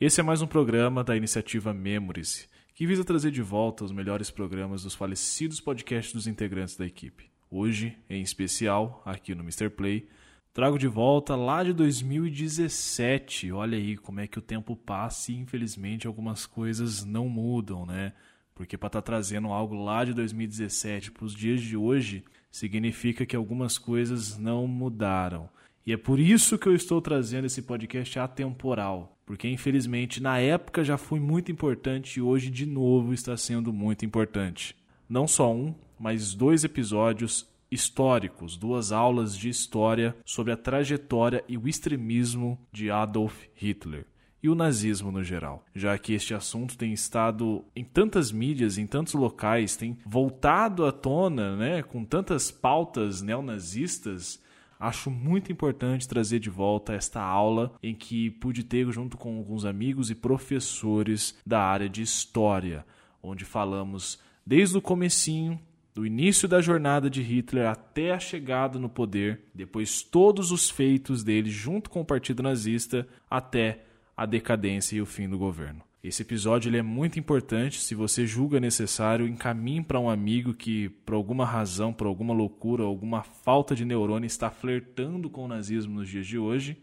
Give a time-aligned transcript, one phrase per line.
[0.00, 4.30] Esse é mais um programa da iniciativa Memories, que visa trazer de volta os melhores
[4.30, 7.30] programas dos falecidos podcasts dos integrantes da equipe.
[7.50, 9.68] Hoje, em especial, aqui no Mr.
[9.68, 10.08] Play,
[10.54, 13.52] trago de volta lá de 2017.
[13.52, 18.14] Olha aí como é que o tempo passa e infelizmente algumas coisas não mudam, né?
[18.54, 23.26] Porque para estar tá trazendo algo lá de 2017 para os dias de hoje, significa
[23.26, 25.50] que algumas coisas não mudaram.
[25.86, 30.84] E é por isso que eu estou trazendo esse podcast atemporal, porque infelizmente na época
[30.84, 34.76] já foi muito importante e hoje de novo está sendo muito importante.
[35.08, 41.56] Não só um, mas dois episódios históricos, duas aulas de história sobre a trajetória e
[41.56, 44.06] o extremismo de Adolf Hitler
[44.42, 48.86] e o nazismo no geral, já que este assunto tem estado em tantas mídias, em
[48.86, 54.40] tantos locais, tem voltado à tona, né, com tantas pautas neonazistas,
[54.80, 59.66] acho muito importante trazer de volta esta aula em que pude ter junto com alguns
[59.66, 62.86] amigos e professores da área de história,
[63.22, 65.60] onde falamos desde o comecinho
[65.94, 71.22] do início da jornada de Hitler até a chegada no poder, depois todos os feitos
[71.22, 73.84] dele junto com o Partido Nazista até
[74.16, 75.89] a decadência e o fim do governo.
[76.02, 77.78] Esse episódio ele é muito importante.
[77.78, 82.82] Se você julga necessário, encaminhe para um amigo que, por alguma razão, por alguma loucura,
[82.84, 86.78] alguma falta de neurônio, está flertando com o nazismo nos dias de hoje.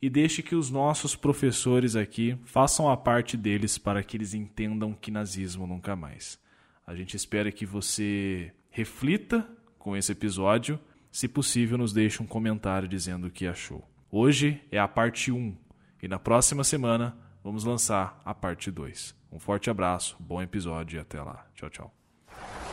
[0.00, 4.92] E deixe que os nossos professores aqui façam a parte deles para que eles entendam
[4.92, 6.38] que nazismo nunca mais.
[6.86, 10.78] A gente espera que você reflita com esse episódio.
[11.10, 13.82] Se possível, nos deixe um comentário dizendo o que achou.
[14.08, 15.56] Hoje é a parte 1
[16.00, 19.14] e na próxima semana vamos lançar a parte 2.
[19.30, 21.46] Um forte abraço, bom episódio e até lá.
[21.54, 21.94] Tchau, tchau.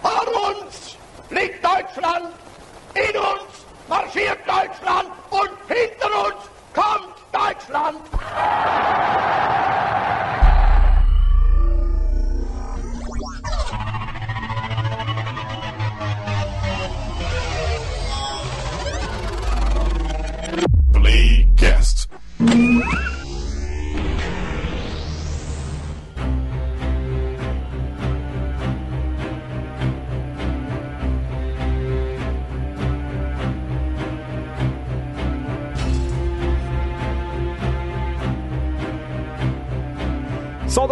[0.03, 0.97] Uns
[1.29, 2.33] liegt Deutschland,
[2.95, 8.01] in uns marschiert Deutschland und hinter uns kommt Deutschland.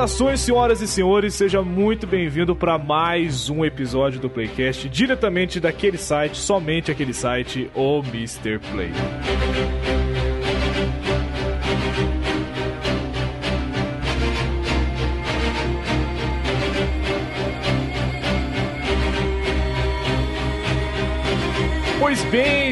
[0.01, 5.97] Saudações, senhoras e senhores, seja muito bem-vindo para mais um episódio do Playcast, diretamente daquele
[5.97, 8.57] site, somente aquele site, o Mr.
[8.71, 8.89] Play.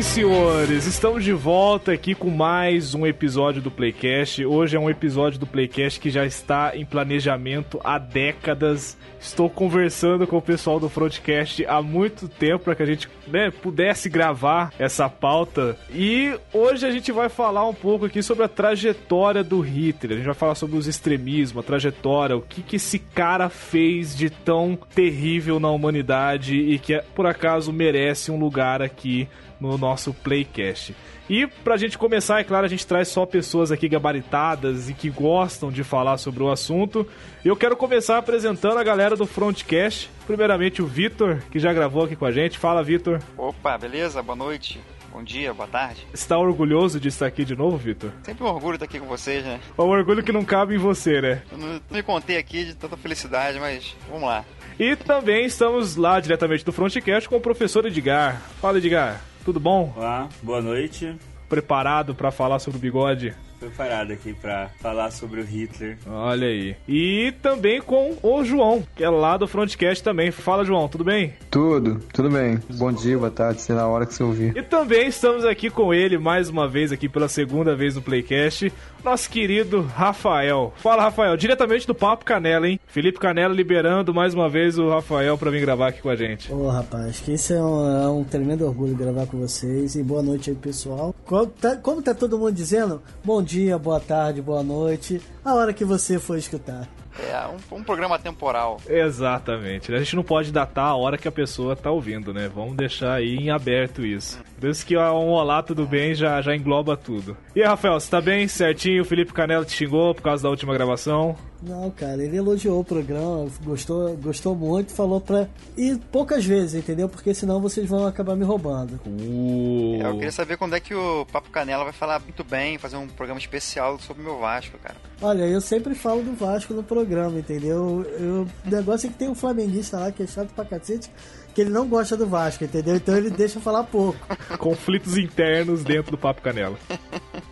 [0.02, 4.46] Senhores, estamos de volta aqui com mais um episódio do Playcast.
[4.46, 8.98] Hoje é um episódio do Playcast que já está em planejamento há décadas.
[9.20, 13.52] Estou conversando com o pessoal do Frontcast há muito tempo para que a gente né,
[13.52, 15.78] pudesse gravar essa pauta.
[15.94, 20.14] E hoje a gente vai falar um pouco aqui sobre a trajetória do Hitler.
[20.14, 24.16] A gente vai falar sobre os extremismos, a trajetória, o que, que esse cara fez
[24.16, 29.28] de tão terrível na humanidade e que por acaso merece um lugar aqui
[29.60, 30.96] no nosso Playcast.
[31.30, 35.10] E pra gente começar, é claro, a gente traz só pessoas aqui gabaritadas e que
[35.10, 37.08] gostam de falar sobre o assunto.
[37.46, 40.10] Eu quero começar apresentando a galera do Frontcast.
[40.26, 42.58] Primeiramente o Vitor, que já gravou aqui com a gente.
[42.58, 43.20] Fala, Vitor.
[43.38, 44.24] Opa, beleza?
[44.24, 44.82] Boa noite.
[45.12, 46.06] Bom dia, boa tarde.
[46.14, 48.12] Está orgulhoso de estar aqui de novo, Vitor?
[48.24, 49.60] Sempre um orgulho estar aqui com vocês, né?
[49.78, 51.42] É um orgulho que não cabe em você, né?
[51.52, 54.46] Eu não, não me contei aqui de tanta felicidade, mas vamos lá.
[54.80, 58.42] E também estamos lá diretamente do Frontcast com o professor Edgar.
[58.62, 59.29] Fala, Edgar.
[59.50, 59.92] Tudo bom?
[59.98, 61.16] Olá, boa noite.
[61.50, 63.34] Preparado para falar sobre o bigode?
[63.60, 65.98] Preparado aqui para falar sobre o Hitler.
[66.08, 66.76] Olha aí.
[66.88, 70.32] E também com o João, que é lá do Frontcast também.
[70.32, 71.34] Fala, João, tudo bem?
[71.52, 72.60] Tudo, tudo bem.
[72.76, 74.56] Bom dia, boa tarde, sei lá a hora que você ouvir.
[74.56, 78.72] E também estamos aqui com ele mais uma vez, aqui pela segunda vez no Playcast,
[79.04, 80.74] nosso querido Rafael.
[80.78, 82.80] Fala, Rafael, diretamente do Papo Canela, hein?
[82.88, 86.52] Felipe Canela liberando mais uma vez o Rafael para vir gravar aqui com a gente.
[86.52, 89.96] Ô, rapaz, que isso é um, é um tremendo orgulho gravar com vocês.
[89.96, 91.14] E boa noite aí, pessoal.
[91.26, 93.02] Como tá, como tá todo mundo dizendo?
[93.24, 95.20] Bom dia, boa tarde, boa noite.
[95.44, 96.88] A hora que você for escutar.
[97.20, 98.80] É um, um programa temporal.
[98.88, 99.92] Exatamente.
[99.92, 102.48] A gente não pode datar a hora que a pessoa tá ouvindo, né?
[102.48, 104.40] Vamos deixar aí em aberto isso.
[104.60, 107.38] Desde que um olá, tudo bem, já, já engloba tudo.
[107.56, 108.48] E aí, Rafael, você tá bem?
[108.48, 109.02] Certinho?
[109.02, 111.36] O Felipe Canela te xingou por causa da última gravação?
[111.62, 115.48] Não, cara, ele elogiou o programa, gostou, gostou muito, falou pra.
[115.78, 117.10] E poucas vezes, entendeu?
[117.10, 119.00] Porque senão vocês vão acabar me roubando.
[119.06, 120.00] Uh.
[120.02, 122.96] É, eu queria saber quando é que o Papo Canela vai falar muito bem, fazer
[122.96, 124.96] um programa especial sobre o meu Vasco, cara.
[125.22, 128.06] Olha, eu sempre falo do Vasco no programa, entendeu?
[128.18, 131.12] Eu, o negócio é que tem um flamenguista lá que é chato pra cacete,
[131.60, 132.96] que ele não gosta do Vasco, entendeu?
[132.96, 134.18] Então ele deixa falar pouco.
[134.58, 136.78] Conflitos internos dentro do Papo Canela.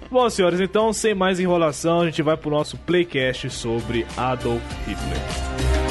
[0.09, 5.86] Bom, senhores, então, sem mais enrolação, a gente vai pro nosso playcast sobre Adolf Hitler.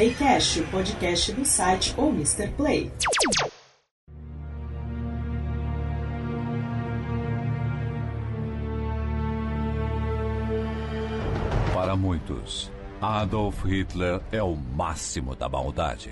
[0.00, 2.48] Playcast, o podcast do site ou Mr.
[2.56, 2.90] Play.
[11.74, 16.10] Para muitos, Adolf Hitler é o máximo da maldade.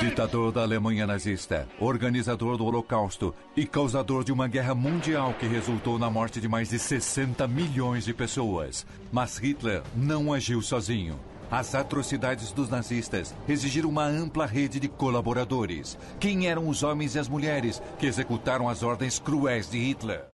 [0.00, 5.98] Ditador da Alemanha nazista, organizador do Holocausto e causador de uma guerra mundial que resultou
[5.98, 8.86] na morte de mais de 60 milhões de pessoas.
[9.12, 11.20] Mas Hitler não agiu sozinho.
[11.50, 15.98] As atrocidades dos nazistas exigiram uma ampla rede de colaboradores.
[16.20, 20.26] Quem eram os homens e as mulheres que executaram as ordens cruéis de Hitler?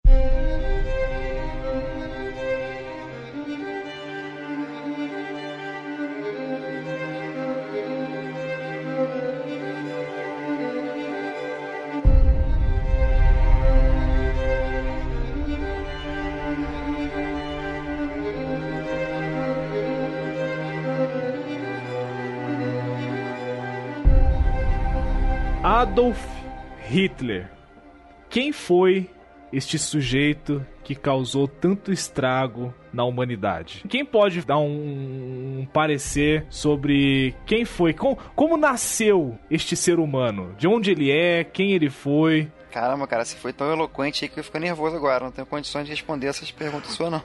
[25.67, 26.23] Adolf
[26.87, 27.49] Hitler.
[28.29, 29.09] Quem foi
[29.51, 33.83] este sujeito que causou tanto estrago na humanidade?
[33.89, 40.53] Quem pode dar um, um parecer sobre quem foi, com, como nasceu este ser humano?
[40.55, 42.47] De onde ele é, quem ele foi?
[42.71, 45.25] Caramba, cara, você foi tão eloquente aí que eu fico nervoso agora.
[45.25, 47.23] Não tenho condições de responder essas perguntas suas, não.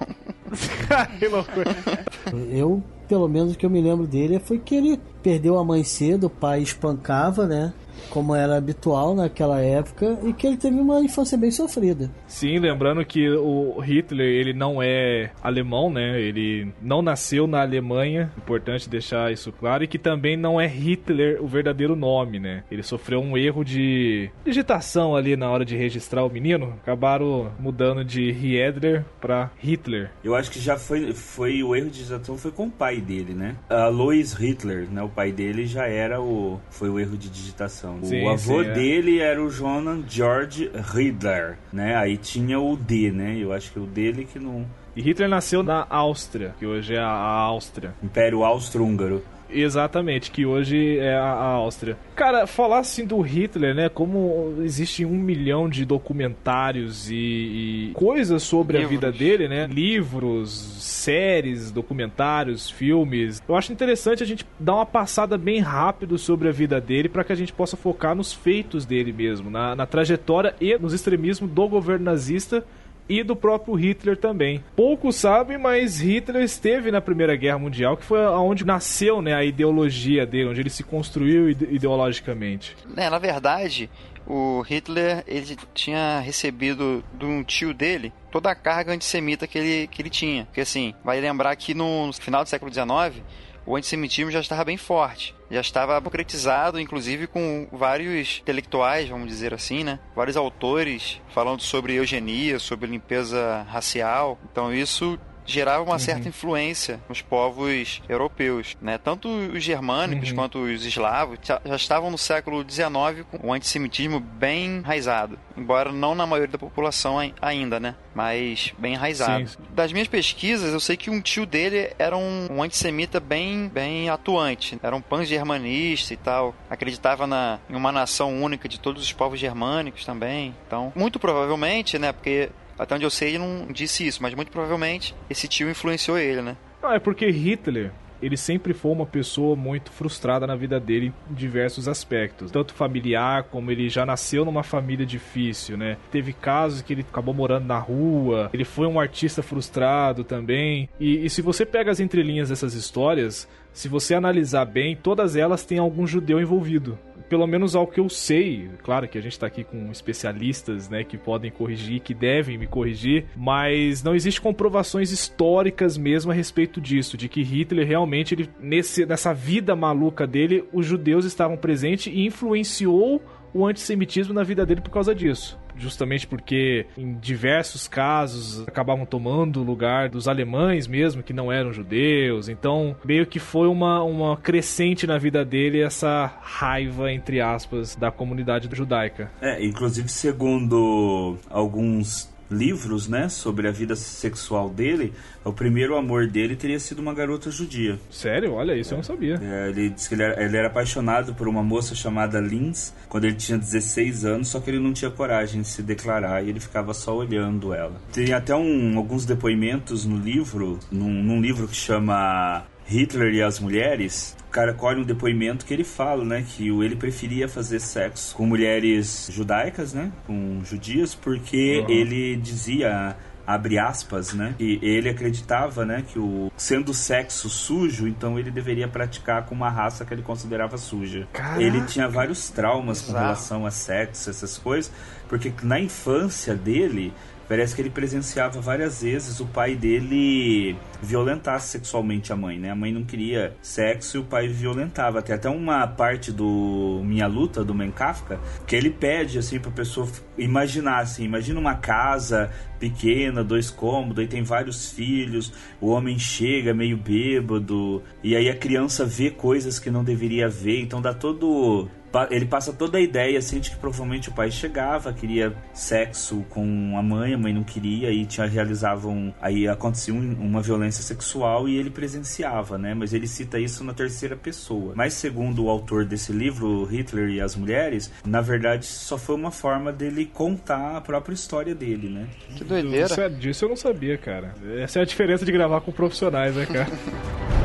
[2.50, 5.84] Eu, pelo menos o que eu me lembro dele foi que ele perdeu a mãe
[5.84, 7.72] cedo, o pai espancava, né?
[8.08, 12.10] Como era habitual naquela época, e que ele teve uma infância bem sofrida.
[12.26, 16.20] Sim, lembrando que o Hitler, ele não é alemão, né?
[16.20, 21.42] Ele não nasceu na Alemanha, importante deixar isso claro, e que também não é Hitler
[21.42, 22.64] o verdadeiro nome, né?
[22.70, 28.04] Ele sofreu um erro de digitação ali na hora de registrar o menino, acabaram mudando
[28.04, 30.10] de Hiedler para Hitler.
[30.22, 33.34] Eu acho que já foi, foi o erro de digitação foi com o pai dele,
[33.34, 33.56] né?
[33.68, 35.02] Alois Hitler, né?
[35.02, 37.79] O pai dele já era o foi o erro de digitação.
[38.02, 38.72] Sim, o avô sim, é.
[38.72, 41.96] dele era o Johann George Hitler, né?
[41.96, 43.36] Aí tinha o D, né?
[43.38, 47.00] Eu acho que o dele que não E Hitler nasceu na Áustria, que hoje é
[47.00, 47.94] a Áustria.
[48.02, 49.22] Império Austro-Húngaro.
[49.52, 51.96] Exatamente, que hoje é a, a Áustria.
[52.14, 53.88] Cara, falar assim do Hitler, né?
[53.88, 59.00] Como existe um milhão de documentários e, e coisas sobre a Livros.
[59.00, 59.66] vida dele, né?
[59.66, 63.42] Livros, séries, documentários, filmes.
[63.48, 67.24] Eu acho interessante a gente dar uma passada bem rápido sobre a vida dele para
[67.24, 71.50] que a gente possa focar nos feitos dele mesmo, na, na trajetória e nos extremismos
[71.50, 72.64] do governo nazista
[73.10, 74.62] e do próprio Hitler também.
[74.76, 79.44] Poucos sabem, mas Hitler esteve na Primeira Guerra Mundial, que foi onde nasceu né, a
[79.44, 82.76] ideologia dele, onde ele se construiu ide- ideologicamente.
[82.96, 83.90] É, na verdade,
[84.26, 89.86] o Hitler ele tinha recebido de um tio dele toda a carga antissemita que ele,
[89.88, 90.44] que ele tinha.
[90.44, 93.22] Porque assim, vai lembrar que no final do século XIX
[93.66, 95.34] o antissemitismo já estava bem forte.
[95.50, 99.98] Já estava concretizado, inclusive com vários intelectuais, vamos dizer assim, né?
[100.14, 104.38] Vários autores falando sobre eugenia, sobre limpeza racial.
[104.50, 108.98] Então isso gerava uma certa influência nos povos europeus, né?
[108.98, 110.36] Tanto os germânicos Uhum.
[110.36, 116.14] quanto os eslavos já, estavam no século XIX com o antissemitismo bem enraizado, embora não
[116.14, 117.94] na maioria da população ai- ainda, né?
[118.14, 119.48] Mas bem enraizado.
[119.48, 119.56] Sim.
[119.72, 124.08] Das minhas pesquisas, eu sei que um tio dele era um, um antissemita bem, bem
[124.08, 129.12] atuante, era um pan-germanista e tal, acreditava na, em uma nação única de todos os
[129.12, 130.54] povos germânicos também.
[130.66, 132.12] Então, muito provavelmente, né?
[132.12, 136.18] Porque até onde eu sei, ele não disse isso, mas muito provavelmente esse tio influenciou
[136.18, 136.56] ele, né?
[136.82, 141.34] Não, é porque Hitler, ele sempre foi uma pessoa muito frustrada na vida dele em
[141.34, 142.50] diversos aspectos.
[142.50, 145.98] Tanto familiar, como ele já nasceu numa família difícil, né?
[146.10, 150.88] Teve casos que ele acabou morando na rua, ele foi um artista frustrado também.
[150.98, 155.64] E, e se você pega as entrelinhas dessas histórias, se você analisar bem, todas elas
[155.64, 156.98] têm algum judeu envolvido.
[157.30, 161.04] Pelo menos ao que eu sei, claro que a gente tá aqui com especialistas, né,
[161.04, 166.80] que podem corrigir, que devem me corrigir, mas não existe comprovações históricas mesmo a respeito
[166.80, 172.12] disso, de que Hitler realmente, ele, nesse, nessa vida maluca dele, os judeus estavam presentes
[172.12, 173.22] e influenciou
[173.54, 179.60] o antissemitismo na vida dele por causa disso justamente porque em diversos casos acabavam tomando
[179.60, 182.48] o lugar dos alemães mesmo, que não eram judeus.
[182.48, 188.10] Então, meio que foi uma, uma crescente na vida dele essa raiva, entre aspas, da
[188.10, 189.30] comunidade judaica.
[189.40, 195.12] É, inclusive, segundo alguns livros, né, sobre a vida sexual dele,
[195.44, 197.98] o primeiro amor dele teria sido uma garota judia.
[198.10, 198.54] Sério?
[198.54, 198.94] Olha, isso é.
[198.94, 199.40] eu não sabia.
[199.42, 203.24] É, ele disse que ele era, ele era, apaixonado por uma moça chamada Lins quando
[203.24, 206.60] ele tinha 16 anos, só que ele não tinha coragem de se declarar e ele
[206.60, 208.00] ficava só olhando ela.
[208.12, 213.60] Tem até um, alguns depoimentos no livro, num, num livro que chama Hitler e as
[213.60, 218.34] mulheres, o cara colhe um depoimento que ele fala, né, que ele preferia fazer sexo
[218.34, 221.88] com mulheres judaicas, né, com judias, porque uhum.
[221.88, 223.16] ele dizia
[223.46, 224.54] abre aspas, né?
[224.60, 229.68] E ele acreditava, né, que o sendo sexo sujo, então ele deveria praticar com uma
[229.68, 231.26] raça que ele considerava suja.
[231.32, 231.60] Caraca.
[231.60, 234.92] Ele tinha vários traumas com relação a sexo, essas coisas,
[235.28, 237.12] porque na infância dele
[237.50, 242.70] Parece que ele presenciava várias vezes o pai dele violentar sexualmente a mãe, né?
[242.70, 245.20] A mãe não queria sexo e o pai violentava.
[245.20, 248.38] Tem até uma parte do Minha Luta, do Men Kafka,
[248.68, 250.06] que ele pede, assim, pra pessoa
[250.38, 256.72] imaginar, assim, imagina uma casa pequena, dois cômodos, aí tem vários filhos, o homem chega
[256.72, 261.88] meio bêbado, e aí a criança vê coisas que não deveria ver, então dá todo
[262.30, 266.94] ele passa toda a ideia assim de que provavelmente o pai chegava, queria sexo com
[266.96, 271.68] a mãe, a mãe não queria e tinha realizavam aí acontecia um, uma violência sexual
[271.68, 272.94] e ele presenciava, né?
[272.94, 274.92] Mas ele cita isso na terceira pessoa.
[274.96, 279.50] Mas segundo o autor desse livro, Hitler e as mulheres, na verdade só foi uma
[279.50, 282.28] forma dele contar a própria história dele, né?
[282.56, 283.06] Que doideira.
[283.06, 284.54] Isso, é, disso eu não sabia, cara.
[284.78, 286.88] Essa é a diferença de gravar com profissionais, né, cara?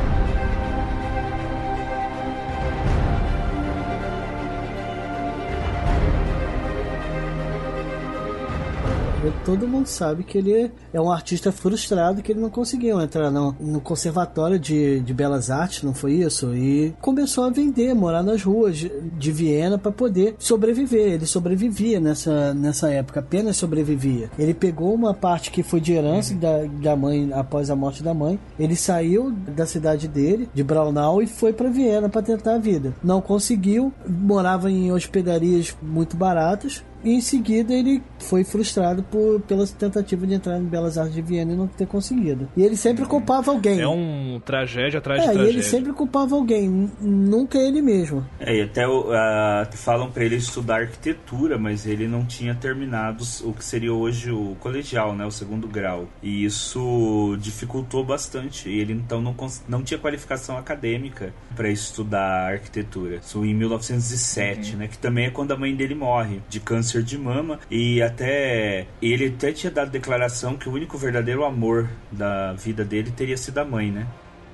[9.26, 13.30] with todo mundo sabe que ele é um artista frustrado que ele não conseguiu entrar
[13.30, 16.52] no, no conservatório de, de belas artes, não foi isso?
[16.52, 21.12] E começou a vender, morar nas ruas de, Viena para poder sobreviver.
[21.12, 24.30] Ele sobrevivia nessa, nessa época, apenas sobrevivia.
[24.36, 26.40] Ele pegou uma parte que foi de herança uhum.
[26.40, 28.40] da, da mãe após a morte da mãe.
[28.58, 32.94] Ele saiu da cidade dele, de Braunau, e foi para Viena para tentar a vida.
[33.04, 39.66] Não conseguiu, morava em hospedarias muito baratas e em seguida ele foi frustrado por, pela
[39.66, 42.48] tentativa de entrar em Belas Artes de Viena e não ter conseguido.
[42.56, 43.80] E ele sempre culpava alguém.
[43.80, 45.52] É um tragédia atrás é, de tragédia.
[45.52, 48.26] E ele sempre culpava alguém, nunca ele mesmo.
[48.40, 49.12] É, e até uh,
[49.74, 54.56] falam para ele estudar arquitetura, mas ele não tinha terminado o que seria hoje o
[54.60, 56.08] colegial, né, o segundo grau.
[56.22, 58.68] E isso dificultou bastante.
[58.68, 59.34] E ele então não,
[59.68, 63.16] não tinha qualificação acadêmica para estudar arquitetura.
[63.16, 64.78] Isso em 1907, uhum.
[64.78, 68.00] né, que também é quando a mãe dele morre de câncer câncer de mama e
[68.00, 73.36] até ele até tinha dado declaração que o único verdadeiro amor da vida dele teria
[73.36, 74.06] sido a mãe, né?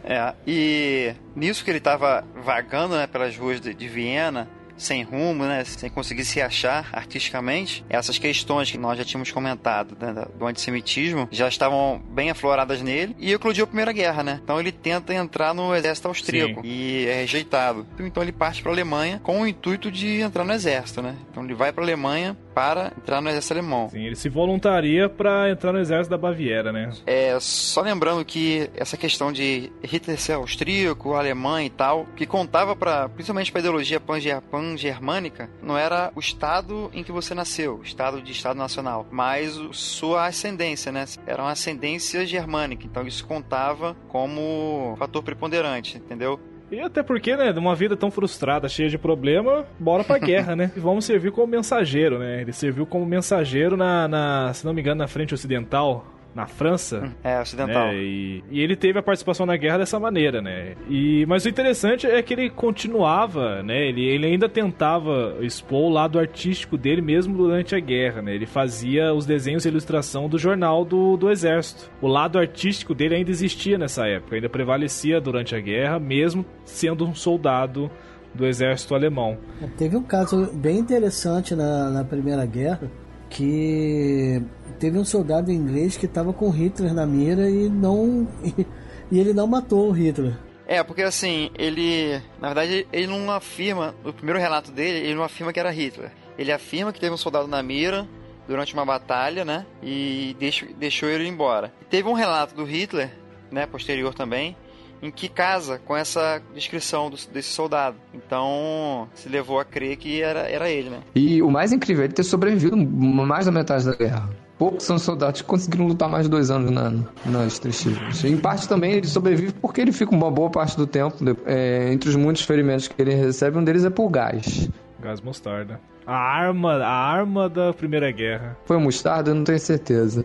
[0.04, 5.44] É, e nisso que ele estava vagando né, pelas ruas de, de Viena, sem rumo,
[5.44, 10.46] né, sem conseguir se achar artisticamente, essas questões que nós já tínhamos comentado né, do
[10.46, 14.40] antissemitismo já estavam bem afloradas nele e eclodiu a Primeira Guerra, né?
[14.42, 16.68] Então ele tenta entrar no exército austríaco Sim.
[16.68, 17.86] e é rejeitado.
[17.98, 21.16] Então ele parte para a Alemanha com o intuito de entrar no exército, né?
[21.30, 23.88] Então ele vai para a Alemanha para entrar no exército alemão.
[23.90, 26.90] Sim, ele se voluntaria para entrar no exército da Baviera, né?
[27.06, 32.74] É, só lembrando que essa questão de Hitler ser austríaco, alemão e tal, que contava
[32.76, 37.82] para principalmente para a ideologia pan-germânica, não era o estado em que você nasceu, o
[37.82, 41.04] estado de estado nacional, mas sua ascendência, né?
[41.26, 46.38] Era uma ascendência germânica, então isso contava como fator preponderante, entendeu?
[46.72, 50.56] E até porque, né, de uma vida tão frustrada, cheia de problema, bora pra guerra,
[50.56, 50.72] né?
[50.76, 52.40] E vamos servir como mensageiro, né?
[52.40, 57.12] Ele serviu como mensageiro na, na se não me engano, na frente ocidental na França.
[57.22, 57.88] É, ocidental.
[57.88, 57.96] Né?
[57.96, 60.74] E, e, ele teve a participação na guerra dessa maneira, né?
[60.88, 63.88] E, mas o interessante é que ele continuava, né?
[63.88, 68.34] Ele, ele ainda tentava expor o lado artístico dele mesmo durante a guerra, né?
[68.34, 71.90] Ele fazia os desenhos e ilustração do jornal do, do exército.
[72.00, 77.06] O lado artístico dele ainda existia nessa época, ainda prevalecia durante a guerra, mesmo sendo
[77.06, 77.90] um soldado
[78.34, 79.36] do exército alemão.
[79.76, 82.90] Teve um caso bem interessante na, na Primeira Guerra,
[83.32, 84.42] que
[84.78, 88.28] teve um soldado inglês que estava com Hitler na mira e não
[89.10, 90.36] e, ele não matou o Hitler.
[90.66, 92.20] É, porque assim, ele.
[92.40, 93.94] Na verdade, ele não afirma.
[94.04, 96.12] No primeiro relato dele, ele não afirma que era Hitler.
[96.38, 98.06] Ele afirma que teve um soldado na mira
[98.46, 99.66] durante uma batalha, né?
[99.82, 101.72] E deixou, deixou ele embora.
[101.90, 103.10] Teve um relato do Hitler,
[103.50, 103.66] né?
[103.66, 104.56] Posterior também,
[105.02, 107.96] em que casa com essa descrição do, desse soldado.
[108.14, 111.00] Então, se levou a crer que era, era ele, né?
[111.14, 114.30] E o mais incrível é ele ter sobrevivido mais da metade da guerra.
[114.56, 116.92] Poucos são soldados que conseguiram lutar mais de dois anos na,
[117.26, 118.22] nas trincheiras.
[118.22, 122.08] Em parte também ele sobrevive porque ele fica uma boa parte do tempo, é, entre
[122.08, 124.70] os muitos ferimentos que ele recebe, um deles é por gás.
[125.00, 125.80] Gás mostarda.
[126.06, 128.56] A arma, a arma da Primeira Guerra.
[128.64, 129.30] Foi o mostarda?
[129.30, 130.24] Eu não tenho certeza.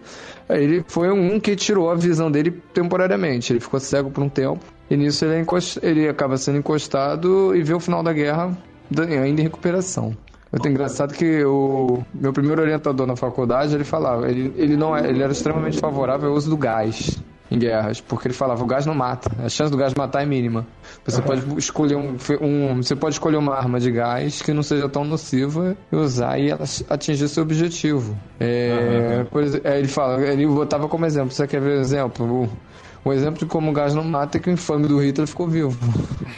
[0.50, 3.54] Ele foi um que tirou a visão dele temporariamente.
[3.54, 4.64] Ele ficou cego por um tempo.
[4.90, 5.80] E nisso ele, é encost...
[5.84, 8.58] ele acaba sendo encostado e vê o final da guerra
[9.00, 10.16] ainda em recuperação.
[10.52, 15.08] É engraçado que o meu primeiro orientador na faculdade, ele falava, ele, ele não é,
[15.08, 18.86] ele era extremamente favorável ao uso do gás em guerras, porque ele falava, o gás
[18.86, 20.66] não mata, a chance do gás matar é mínima.
[21.06, 21.26] Você uhum.
[21.26, 25.06] pode escolher um, um, você pode escolher uma arma de gás que não seja tão
[25.06, 28.18] nociva e usar e ela atingir seu objetivo.
[28.40, 29.26] É, uhum.
[29.26, 32.26] por, é, ele fala, ele botava como exemplo, você quer ver um exemplo?
[32.26, 35.28] O, o exemplo de como o gás não mata é que o infame do Hitler
[35.28, 35.78] ficou vivo.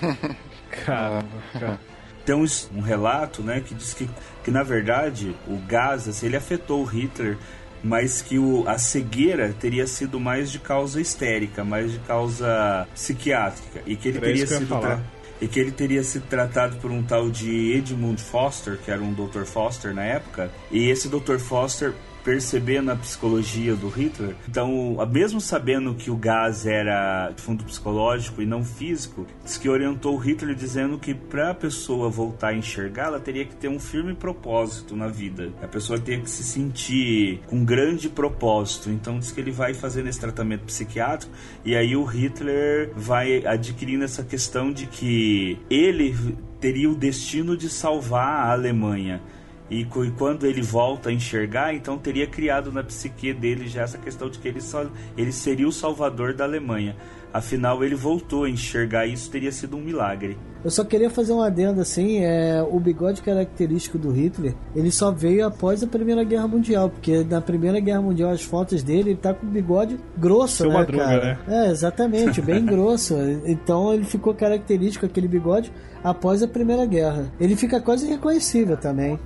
[0.86, 1.80] Caramba, cara.
[2.26, 4.08] Tem um, um, relato, né, que diz que,
[4.44, 7.38] que na verdade o gás, assim, ele afetou o Hitler
[7.84, 13.82] mas que o, a cegueira teria sido mais de causa histérica, mais de causa psiquiátrica
[13.86, 15.04] e que ele Era teria sido tra...
[15.42, 19.14] e que ele teria sido tratado por um tal de Edmund Foster, que era um
[19.14, 19.44] Dr.
[19.46, 21.38] Foster na época, e esse Dr.
[21.40, 24.36] Foster percebendo a psicologia do Hitler.
[24.48, 29.70] Então, mesmo sabendo que o gás era de fundo psicológico e não físico, diz que
[29.70, 33.80] orientou Hitler dizendo que para a pessoa voltar a enxergar, ela teria que ter um
[33.80, 35.52] firme propósito na vida.
[35.62, 38.90] A pessoa teria que se sentir com um grande propósito.
[38.90, 41.34] Então, diz que ele vai fazendo esse tratamento psiquiátrico
[41.64, 46.16] e aí o Hitler vai adquirindo essa questão de que ele
[46.60, 49.22] teria o destino de salvar a Alemanha.
[49.70, 49.86] E,
[50.18, 54.40] quando ele volta a enxergar, então teria criado na psique dele já essa questão de
[54.40, 54.86] que ele, só,
[55.16, 56.96] ele seria o salvador da Alemanha.
[57.32, 60.36] Afinal, ele voltou a enxergar isso, teria sido um milagre.
[60.64, 65.12] Eu só queria fazer um adendo assim, é, o bigode característico do Hitler, ele só
[65.12, 69.20] veio após a Primeira Guerra Mundial, porque na Primeira Guerra Mundial as fotos dele, ele
[69.20, 71.40] tá com o bigode grosso, Seu né, madruga, cara?
[71.48, 71.68] Né?
[71.68, 73.16] É, exatamente, bem grosso.
[73.46, 75.72] Então ele ficou característico aquele bigode
[76.04, 77.32] após a Primeira Guerra.
[77.40, 79.20] Ele fica quase irreconhecível também.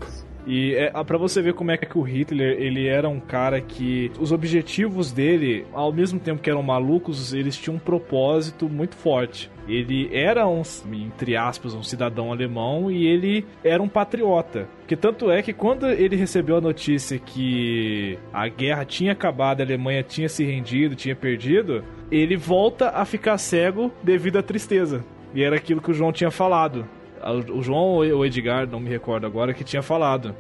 [0.45, 4.11] E é para você ver como é que o Hitler, ele era um cara que
[4.19, 9.49] os objetivos dele, ao mesmo tempo que eram malucos, eles tinham um propósito muito forte.
[9.67, 14.67] Ele era um, entre aspas, um cidadão alemão e ele era um patriota.
[14.85, 19.63] Que tanto é que quando ele recebeu a notícia que a guerra tinha acabado, a
[19.63, 25.05] Alemanha tinha se rendido, tinha perdido, ele volta a ficar cego devido à tristeza.
[25.33, 26.85] E era aquilo que o João tinha falado
[27.31, 30.35] o João ou o Edgar, não me recordo agora, que tinha falado.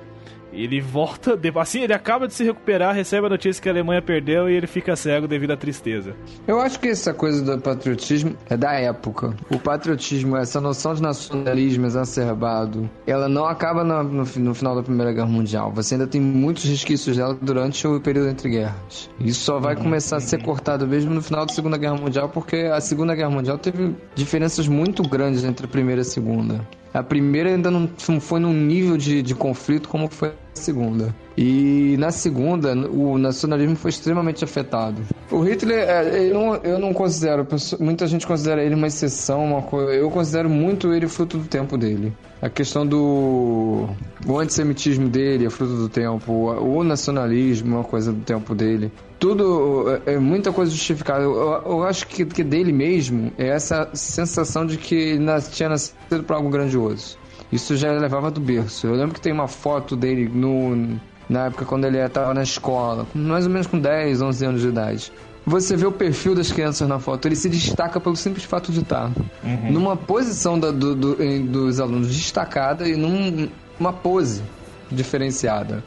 [0.53, 4.49] Ele volta, assim, ele acaba de se recuperar, recebe a notícia que a Alemanha perdeu
[4.49, 6.15] e ele fica cego devido à tristeza.
[6.47, 9.35] Eu acho que essa coisa do patriotismo é da época.
[9.49, 14.83] O patriotismo, essa noção de nacionalismo exacerbado, ela não acaba no, no, no final da
[14.83, 15.71] Primeira Guerra Mundial.
[15.73, 19.09] Você ainda tem muitos resquícios dela durante o período entre guerras.
[19.19, 19.83] Isso só vai uhum.
[19.83, 23.31] começar a ser cortado mesmo no final da Segunda Guerra Mundial, porque a Segunda Guerra
[23.31, 26.61] Mundial teve diferenças muito grandes entre a Primeira e a Segunda.
[26.93, 31.15] A primeira ainda não foi num nível de, de conflito como foi a segunda.
[31.37, 35.01] E na segunda, o nacionalismo foi extremamente afetado.
[35.31, 37.47] O Hitler, é, eu, não, eu não considero,
[37.79, 41.75] muita gente considera ele uma exceção, uma coisa, eu considero muito ele fruto do tempo
[41.75, 42.13] dele.
[42.39, 43.87] A questão do
[44.27, 48.91] o antissemitismo dele é fruto do tempo, o nacionalismo é uma coisa do tempo dele.
[49.17, 51.23] Tudo é, é muita coisa justificada.
[51.23, 51.33] Eu,
[51.65, 56.35] eu acho que, que dele mesmo é essa sensação de que ele tinha nascido para
[56.35, 57.17] algo grandioso.
[57.51, 58.87] Isso já levava do berço.
[58.87, 63.07] Eu lembro que tem uma foto dele no, na época quando ele estava na escola,
[63.13, 65.11] mais ou menos com 10, 11 anos de idade.
[65.45, 68.79] Você vê o perfil das crianças na foto, ele se destaca pelo simples fato de
[68.79, 69.11] estar
[69.43, 69.71] uhum.
[69.71, 71.15] numa posição da, do, do,
[71.47, 74.41] dos alunos destacada e numa pose
[74.89, 75.83] diferenciada.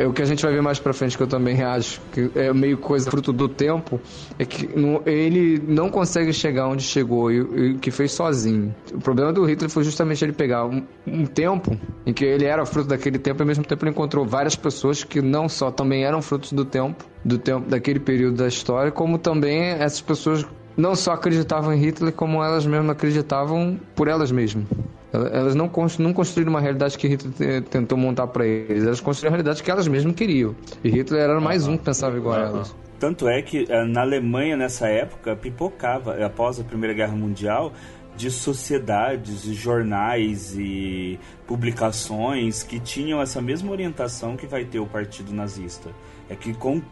[0.00, 2.30] É o que a gente vai ver mais pra frente, que eu também acho que
[2.34, 4.00] é meio coisa fruto do tempo,
[4.38, 4.66] é que
[5.04, 8.74] ele não consegue chegar onde chegou e, o que fez sozinho.
[8.94, 12.64] O problema do Hitler foi justamente ele pegar um, um, tempo em que ele era
[12.64, 16.02] fruto daquele tempo e ao mesmo tempo ele encontrou várias pessoas que não só também
[16.02, 20.46] eram frutos do tempo, do tempo daquele período da história, como também essas pessoas
[20.78, 24.64] não só acreditavam em Hitler, como elas mesmas acreditavam por elas mesmas.
[25.12, 28.84] Elas não, não construíram uma realidade que Hitler tentou montar para eles.
[28.84, 30.54] Elas construíram a realidade que elas mesmas queriam.
[30.84, 32.76] E Hitler era mais um que pensava igual a elas.
[32.98, 37.72] Tanto é que eh, na Alemanha, nessa época, pipocava, após a Primeira Guerra Mundial,
[38.14, 44.86] de sociedades, e jornais e publicações que tinham essa mesma orientação que vai ter o
[44.86, 45.90] Partido Nazista.
[46.30, 46.82] É que com o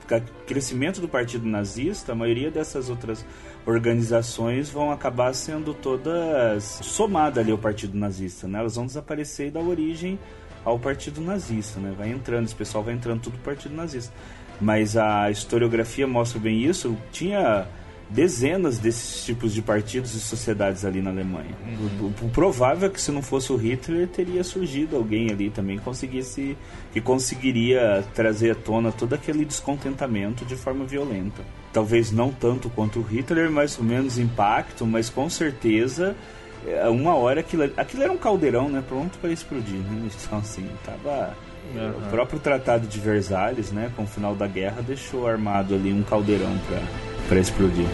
[0.47, 3.25] crescimento do Partido Nazista, a maioria dessas outras
[3.65, 8.59] organizações vão acabar sendo todas somadas ali ao Partido Nazista, né?
[8.59, 10.19] Elas vão desaparecer dar origem
[10.65, 11.95] ao Partido Nazista, né?
[11.97, 14.13] Vai entrando, esse pessoal vai entrando tudo Partido Nazista.
[14.61, 16.97] Mas a historiografia mostra bem isso.
[17.13, 17.69] Tinha
[18.09, 21.55] dezenas desses tipos de partidos e sociedades ali na Alemanha.
[21.67, 22.13] Uhum.
[22.23, 25.79] O, o, provável é que se não fosse o Hitler teria surgido alguém ali também
[25.79, 26.57] que conseguisse
[26.93, 31.43] que conseguiria trazer à tona todo aquele descontentamento de forma violenta.
[31.73, 36.17] Talvez não tanto quanto o Hitler, mais ou menos impacto, mas com certeza
[36.67, 39.77] é, uma hora aquilo, aquilo era um caldeirão, né, pronto para explodir.
[39.77, 40.09] Né?
[40.25, 41.37] Então assim, tava
[41.75, 41.91] Uhum.
[41.91, 46.03] O próprio Tratado de Versalhes, né, com o final da guerra, deixou armado ali um
[46.03, 46.79] caldeirão para
[47.37, 47.87] explodir.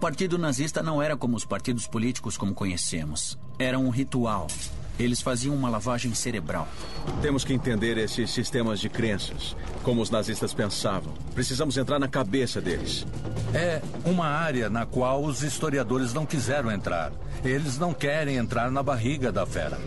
[0.00, 3.38] Partido nazista não era como os partidos políticos como conhecemos.
[3.58, 4.46] Era um ritual.
[4.98, 6.66] Eles faziam uma lavagem cerebral.
[7.20, 11.12] Temos que entender esses sistemas de crenças, como os nazistas pensavam.
[11.34, 13.06] Precisamos entrar na cabeça deles.
[13.52, 17.12] É uma área na qual os historiadores não quiseram entrar.
[17.44, 19.78] Eles não querem entrar na barriga da fera.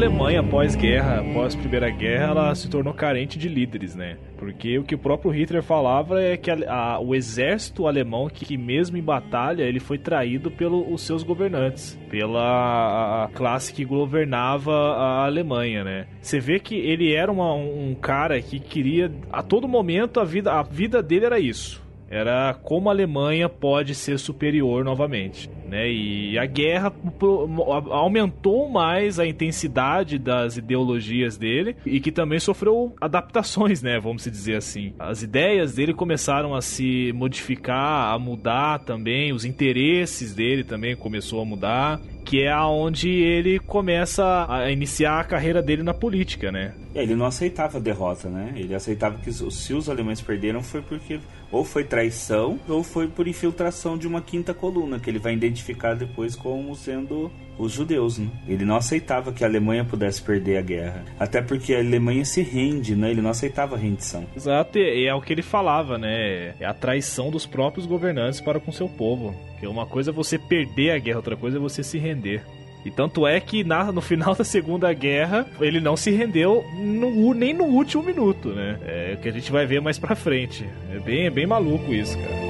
[0.00, 4.16] Alemanha, pós-guerra, pós-primeira guerra, ela se tornou carente de líderes, né?
[4.38, 8.46] Porque o que o próprio Hitler falava é que a, a, o exército alemão, que,
[8.46, 14.72] que, mesmo em batalha, ele foi traído pelos seus governantes, pela a, classe que governava
[14.72, 16.06] a Alemanha, né?
[16.18, 20.50] Você vê que ele era uma, um cara que queria, a todo momento, a vida,
[20.50, 25.88] a vida dele era isso era como a Alemanha pode ser superior novamente, né?
[25.88, 26.92] E a guerra
[27.90, 34.00] aumentou mais a intensidade das ideologias dele e que também sofreu adaptações, né?
[34.00, 34.92] Vamos dizer assim.
[34.98, 41.40] As ideias dele começaram a se modificar, a mudar também, os interesses dele também começou
[41.40, 46.74] a mudar que é aonde ele começa a iniciar a carreira dele na política, né?
[46.94, 48.52] É, ele não aceitava a derrota, né?
[48.56, 53.26] Ele aceitava que se os alemães perderam foi porque ou foi traição ou foi por
[53.26, 57.30] infiltração de uma quinta coluna, que ele vai identificar depois como sendo
[57.60, 58.18] os judeus.
[58.18, 58.28] Né?
[58.48, 61.04] Ele não aceitava que a Alemanha pudesse perder a guerra.
[61.18, 63.10] Até porque a Alemanha se rende, né?
[63.10, 64.24] ele não aceitava rendição.
[64.34, 66.54] Exato, e é o que ele falava, né?
[66.58, 69.34] É a traição dos próprios governantes para com seu povo.
[69.58, 72.42] Que uma coisa é você perder a guerra, outra coisa é você se render.
[72.84, 77.34] E tanto é que na, no final da Segunda Guerra ele não se rendeu no,
[77.34, 78.78] nem no último minuto, né?
[78.84, 80.66] É o que a gente vai ver mais pra frente.
[80.94, 82.49] É bem, é bem maluco isso, cara.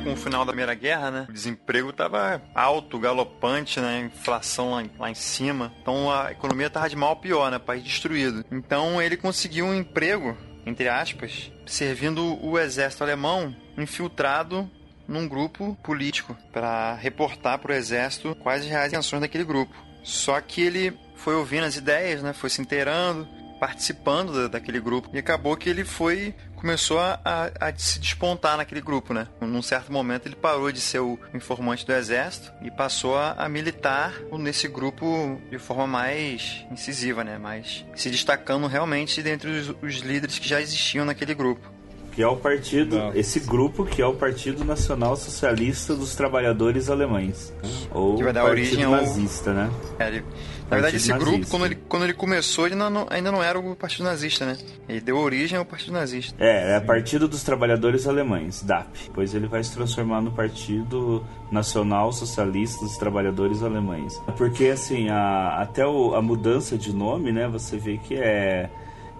[0.00, 1.26] Com o final da Primeira Guerra, né?
[1.28, 4.10] O desemprego tava alto, galopante, né?
[4.12, 5.72] Inflação lá, lá em cima.
[5.82, 7.58] Então a economia tava de mal a pior, né?
[7.58, 8.44] País destruído.
[8.50, 10.36] Então ele conseguiu um emprego
[10.66, 14.70] entre aspas, servindo o exército alemão infiltrado
[15.06, 19.74] num grupo político para reportar para o exército quais as reais intenções daquele grupo.
[20.02, 25.18] Só que ele foi ouvindo as ideias, né, foi se inteirando, participando daquele grupo e
[25.18, 29.26] acabou que ele foi começou a, a, se despontar naquele grupo, né?
[29.40, 33.48] Num certo momento ele parou de ser o informante do exército e passou a, a
[33.48, 37.38] militar nesse grupo de forma mais incisiva, né?
[37.38, 41.79] Mais se destacando realmente dentre os, os líderes que já existiam naquele grupo
[42.12, 43.14] que é o partido, Não.
[43.14, 47.52] esse grupo que é o Partido Nacional Socialista dos Trabalhadores Alemães,
[47.92, 48.92] ou que vai dar Partido origem ao...
[48.92, 49.70] nazista, né?
[49.98, 50.24] É, ele
[50.70, 51.30] na verdade, esse nazista.
[51.30, 54.56] grupo, quando ele, quando ele começou, ele não, ainda não era o Partido Nazista, né?
[54.88, 56.36] Ele deu origem ao Partido Nazista.
[56.38, 58.86] É, é Partido dos Trabalhadores Alemães, DAP.
[59.06, 64.16] Depois ele vai se transformar no Partido Nacional Socialista dos Trabalhadores Alemães.
[64.36, 67.48] Porque, assim, a, até o, a mudança de nome, né?
[67.48, 68.70] Você vê que é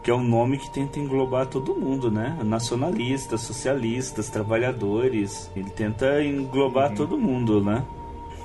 [0.02, 2.38] que é um nome que tenta englobar todo mundo, né?
[2.44, 5.50] Nacionalistas, socialistas, trabalhadores.
[5.54, 6.96] Ele tenta englobar uhum.
[6.96, 7.84] todo mundo, né?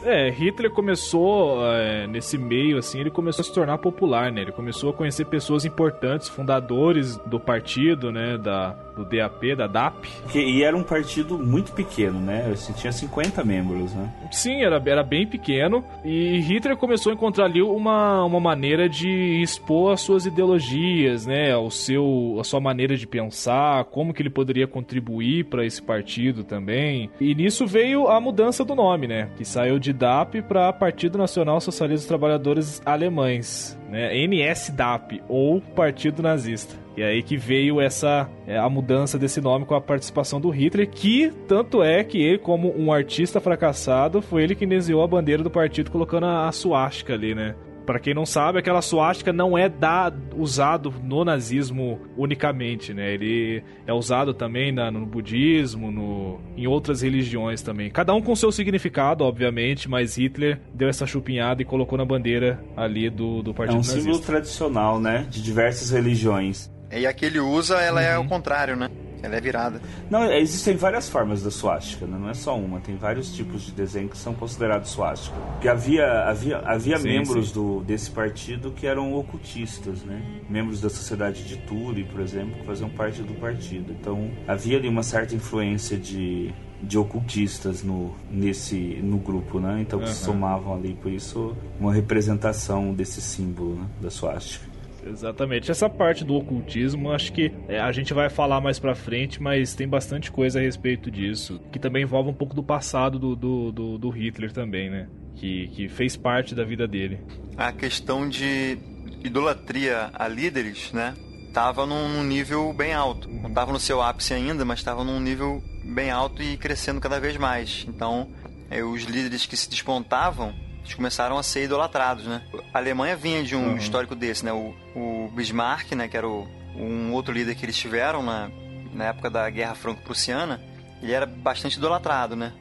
[0.04, 4.41] É, Hitler começou é, nesse meio, assim, ele começou a se tornar popular, né?
[4.41, 8.38] Ele começou a conhecer pessoas importantes, fundadores do partido, né?
[8.38, 10.08] Da, do DAP, da DAP.
[10.29, 12.49] Que, e era um partido muito pequeno, né?
[12.51, 14.12] Assim, tinha 50 membros, né?
[14.31, 15.84] Sim, era, era bem pequeno.
[16.03, 21.55] E Hitler começou a encontrar ali uma, uma maneira de expor as suas ideologias, né?
[21.55, 26.43] O seu, a sua maneira de pensar, como que ele poderia contribuir para esse partido
[26.43, 27.10] também.
[27.19, 29.29] E nisso veio a mudança do nome, né?
[29.38, 34.12] Que saiu de DAP para Partido Nacional Socialista dos Trabalhadores Alemães, né?
[34.27, 36.85] NSDAP ou Partido Nazista.
[36.97, 40.89] E aí que veio essa é, a mudança desse nome com a participação do Hitler,
[40.89, 45.43] que tanto é que ele, como um artista fracassado, foi ele que desenhou a bandeira
[45.43, 47.55] do partido colocando a, a suástica ali, né?
[47.86, 53.13] Para quem não sabe, aquela suástica não é da, usado no nazismo unicamente, né?
[53.13, 57.91] Ele é usado também na, no budismo, no, em outras religiões também.
[57.91, 62.60] Cada um com seu significado, obviamente, mas Hitler deu essa chupinhada e colocou na bandeira
[62.75, 63.97] ali do, do partido nazista.
[63.97, 64.01] É um nazista.
[64.01, 65.27] símbolo tradicional, né?
[65.29, 66.73] De diversas religiões.
[66.95, 68.08] E a que ele usa, ela uhum.
[68.08, 68.89] é o contrário, né?
[69.25, 69.81] Ela é virada.
[70.10, 72.15] Não, existem várias formas da suástica, né?
[72.19, 72.79] não é só uma.
[72.79, 75.36] Tem vários tipos de desenho que são considerados suástica.
[75.53, 77.53] Porque havia, havia, havia sim, membros sim.
[77.53, 80.21] Do, desse partido que eram ocultistas, né?
[80.47, 83.91] Membros da sociedade de Turi, por exemplo, que faziam parte do partido.
[83.99, 86.53] Então, havia ali uma certa influência de,
[86.84, 89.79] de ocultistas no, nesse, no grupo, né?
[89.81, 90.08] Então, uhum.
[90.08, 90.93] somavam ali.
[91.01, 93.88] Por isso, uma representação desse símbolo né?
[94.01, 94.74] da suástica.
[95.06, 95.70] Exatamente.
[95.70, 99.76] Essa parte do ocultismo, acho que é, a gente vai falar mais pra frente, mas
[99.76, 101.62] tem bastante coisa a respeito disso.
[101.72, 105.08] Que também envolve um pouco do passado do, do, do, do Hitler também, né?
[105.36, 107.20] Que, que fez parte da vida dele.
[107.56, 108.78] A questão de
[109.24, 111.13] idolatria a líderes, né?
[111.54, 113.30] Tava num nível bem alto.
[113.30, 117.20] Não tava no seu ápice ainda, mas estava num nível bem alto e crescendo cada
[117.20, 117.86] vez mais.
[117.88, 118.30] Então,
[118.70, 120.54] é, os líderes que se despontavam
[120.86, 122.41] eles começaram a ser idolatrados, né?
[122.74, 123.78] A Alemanha vinha de um uhum.
[123.78, 124.54] histórico desse, né?
[124.54, 128.50] O, o, Bismarck, né, que era o, um outro líder que eles tiveram na,
[128.93, 130.62] na época da Guerra Franco-Prussiana,
[131.02, 132.54] ele era bastante idolatrado, né?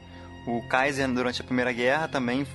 [0.46, 2.46] O Kaiser, durante a Primeira Guerra, também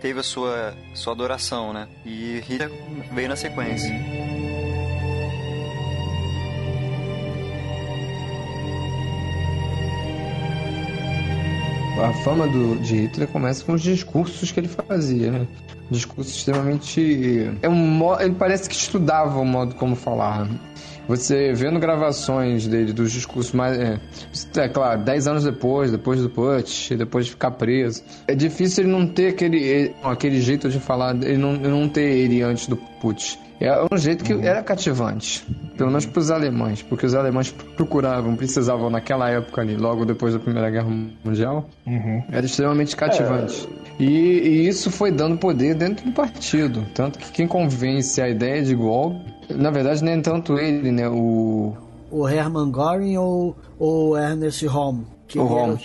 [0.00, 1.88] teve a sua, sua adoração, né?
[2.04, 2.70] E Hitler
[3.12, 3.90] veio na sequência.
[12.04, 15.46] A fama do, de Hitler começa com os discursos que ele fazia, né?
[15.90, 17.50] Discursos extremamente.
[17.62, 20.48] É um, ele parece que estudava o modo como falar.
[21.08, 23.78] Você vendo gravações dele, dos discursos mais.
[23.78, 24.00] É,
[24.56, 28.02] é claro, 10 anos depois, depois do Putsch, depois de ficar preso.
[28.26, 32.42] É difícil ele não ter aquele, aquele jeito de falar, ele não, não ter ele
[32.42, 33.38] antes do Putsch.
[33.60, 38.34] É um jeito que era cativante, pelo menos para os alemães, porque os alemães procuravam,
[38.36, 40.90] precisavam naquela época ali, logo depois da Primeira Guerra
[41.24, 42.22] Mundial, uhum.
[42.30, 43.68] era extremamente cativante.
[43.80, 44.02] É.
[44.02, 48.60] E, e, isso foi dando poder dentro do partido, tanto que quem convence a ideia
[48.62, 51.76] de golpe, na verdade nem tanto ele, né, o
[52.10, 55.04] o Hermann Göring ou o Ernest Röhm?
[55.26, 55.76] Que o Rom.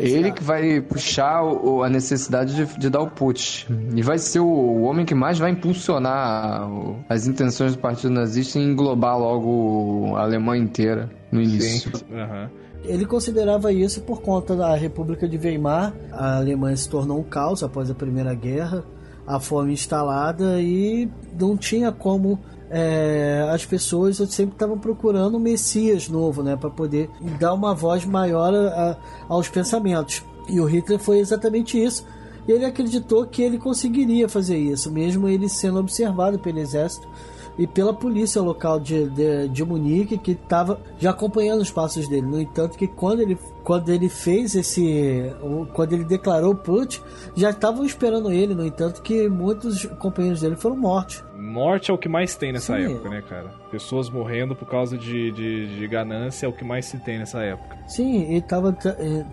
[0.00, 3.66] Ele que vai puxar o, a necessidade de, de, dar o put.
[3.94, 8.10] E vai ser o, o homem que mais vai impulsionar o, as intenções do Partido
[8.10, 11.90] Nazista em englobar logo a Alemanha inteira no início.
[12.10, 12.48] Uhum.
[12.84, 15.94] Ele considerava isso por conta da República de Weimar.
[16.12, 18.84] A Alemanha se tornou um caos após a Primeira Guerra,
[19.26, 22.38] a fome instalada e não tinha como
[22.70, 28.04] é, as pessoas sempre estavam procurando um Messias novo, né, para poder dar uma voz
[28.04, 28.96] maior a,
[29.28, 30.22] aos pensamentos.
[30.48, 32.04] E o Hitler foi exatamente isso.
[32.46, 37.08] Ele acreditou que ele conseguiria fazer isso, mesmo ele sendo observado pelo exército
[37.58, 42.26] e pela polícia local de, de, de Munique, que estava já acompanhando os passos dele.
[42.26, 45.34] No entanto, que quando ele, quando ele fez esse.
[45.72, 47.02] Quando ele declarou o put,
[47.34, 48.54] já estavam esperando ele.
[48.54, 51.24] No entanto, que muitos companheiros dele foram mortos.
[51.34, 52.92] Morte é o que mais tem nessa Sim.
[52.92, 53.50] época, né, cara?
[53.70, 57.42] Pessoas morrendo por causa de, de, de, ganância é o que mais se tem nessa
[57.42, 57.76] época.
[57.88, 58.76] Sim, e tava,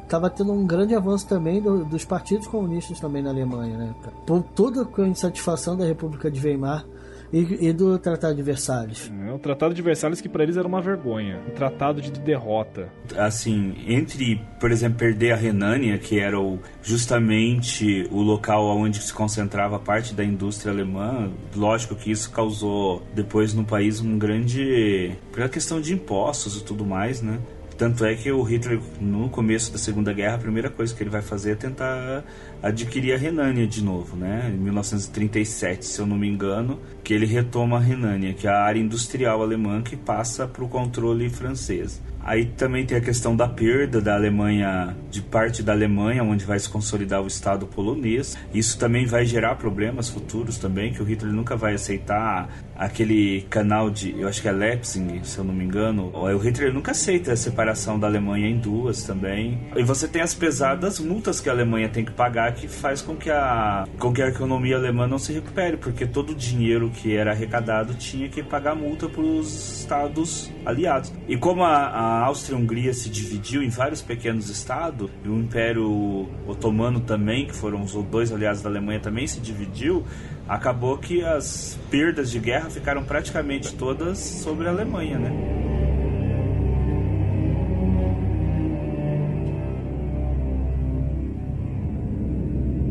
[0.08, 3.96] tava tendo um grande avanço também do, dos partidos comunistas também na Alemanha, né?
[4.26, 6.86] Por toda a insatisfação da República de Weimar
[7.32, 9.12] e, e, do Tratado de Versalhes.
[9.28, 12.90] É, o Tratado de Versalhes que para eles era uma vergonha, um tratado de derrota.
[13.18, 19.14] Assim, entre, por exemplo, perder a Renânia, que era o, justamente o local onde se
[19.14, 25.50] concentrava parte da indústria alemã, lógico que isso causou depois no país um grande pela
[25.50, 27.40] questão de impostos e tudo mais, né?
[27.82, 31.10] Tanto é que o Hitler, no começo da Segunda Guerra, a primeira coisa que ele
[31.10, 32.24] vai fazer é tentar
[32.62, 34.52] adquirir a Renânia de novo, né?
[34.54, 38.62] Em 1937, se eu não me engano, que ele retoma a Renânia, que é a
[38.62, 42.00] área industrial alemã que passa para o controle francês.
[42.24, 46.60] Aí também tem a questão da perda da Alemanha, de parte da Alemanha, onde vai
[46.60, 48.38] se consolidar o Estado polonês.
[48.54, 53.90] Isso também vai gerar problemas futuros também, que o Hitler nunca vai aceitar aquele canal
[53.90, 56.12] de, eu acho que é Leipzig, se eu não me engano.
[56.14, 59.60] O Hitler nunca aceita a separação da Alemanha em duas também.
[59.76, 63.16] E você tem as pesadas multas que a Alemanha tem que pagar, que faz com
[63.16, 67.16] que a, com que a economia alemã não se recupere, porque todo o dinheiro que
[67.16, 71.14] era arrecadado tinha que pagar multa para os estados aliados.
[71.28, 77.00] E como a, a Áustria-Hungria se dividiu em vários pequenos estados, e o Império Otomano
[77.00, 80.04] também, que foram os dois aliados da Alemanha, também se dividiu,
[80.48, 85.32] acabou que as perdas de guerra ficaram praticamente todas sobre a Alemanha, né?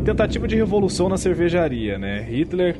[0.04, 2.22] Tentativa de revolução na cervejaria, né?
[2.22, 2.76] Hitler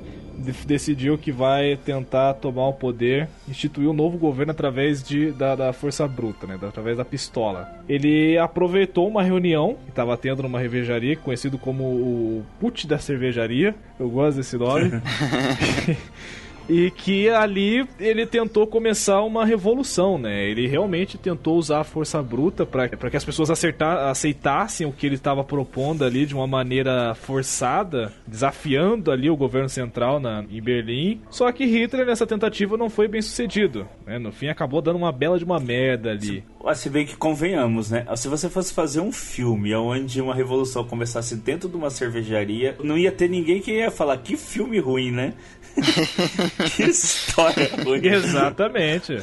[0.66, 5.72] decidiu que vai tentar tomar o poder, instituir um novo governo através de, da, da
[5.72, 6.58] força bruta, né?
[6.60, 7.68] através da pistola.
[7.88, 13.74] Ele aproveitou uma reunião que estava tendo numa cervejaria, conhecido como o Put da cervejaria.
[13.98, 14.90] Eu gosto desse nome.
[16.70, 20.48] e que ali ele tentou começar uma revolução, né?
[20.48, 25.04] Ele realmente tentou usar a força bruta para que as pessoas acertar, aceitassem o que
[25.04, 30.62] ele estava propondo ali de uma maneira forçada, desafiando ali o governo central na, em
[30.62, 31.20] Berlim.
[31.28, 34.20] Só que Hitler nessa tentativa não foi bem sucedido, né?
[34.20, 36.44] No fim acabou dando uma bela de uma merda ali.
[36.74, 38.04] Se bem que convenhamos, né?
[38.16, 42.98] Se você fosse fazer um filme onde uma revolução começasse dentro de uma cervejaria, não
[42.98, 45.32] ia ter ninguém que ia falar que filme ruim, né?
[46.76, 48.04] que história ruim.
[48.06, 49.22] Exatamente.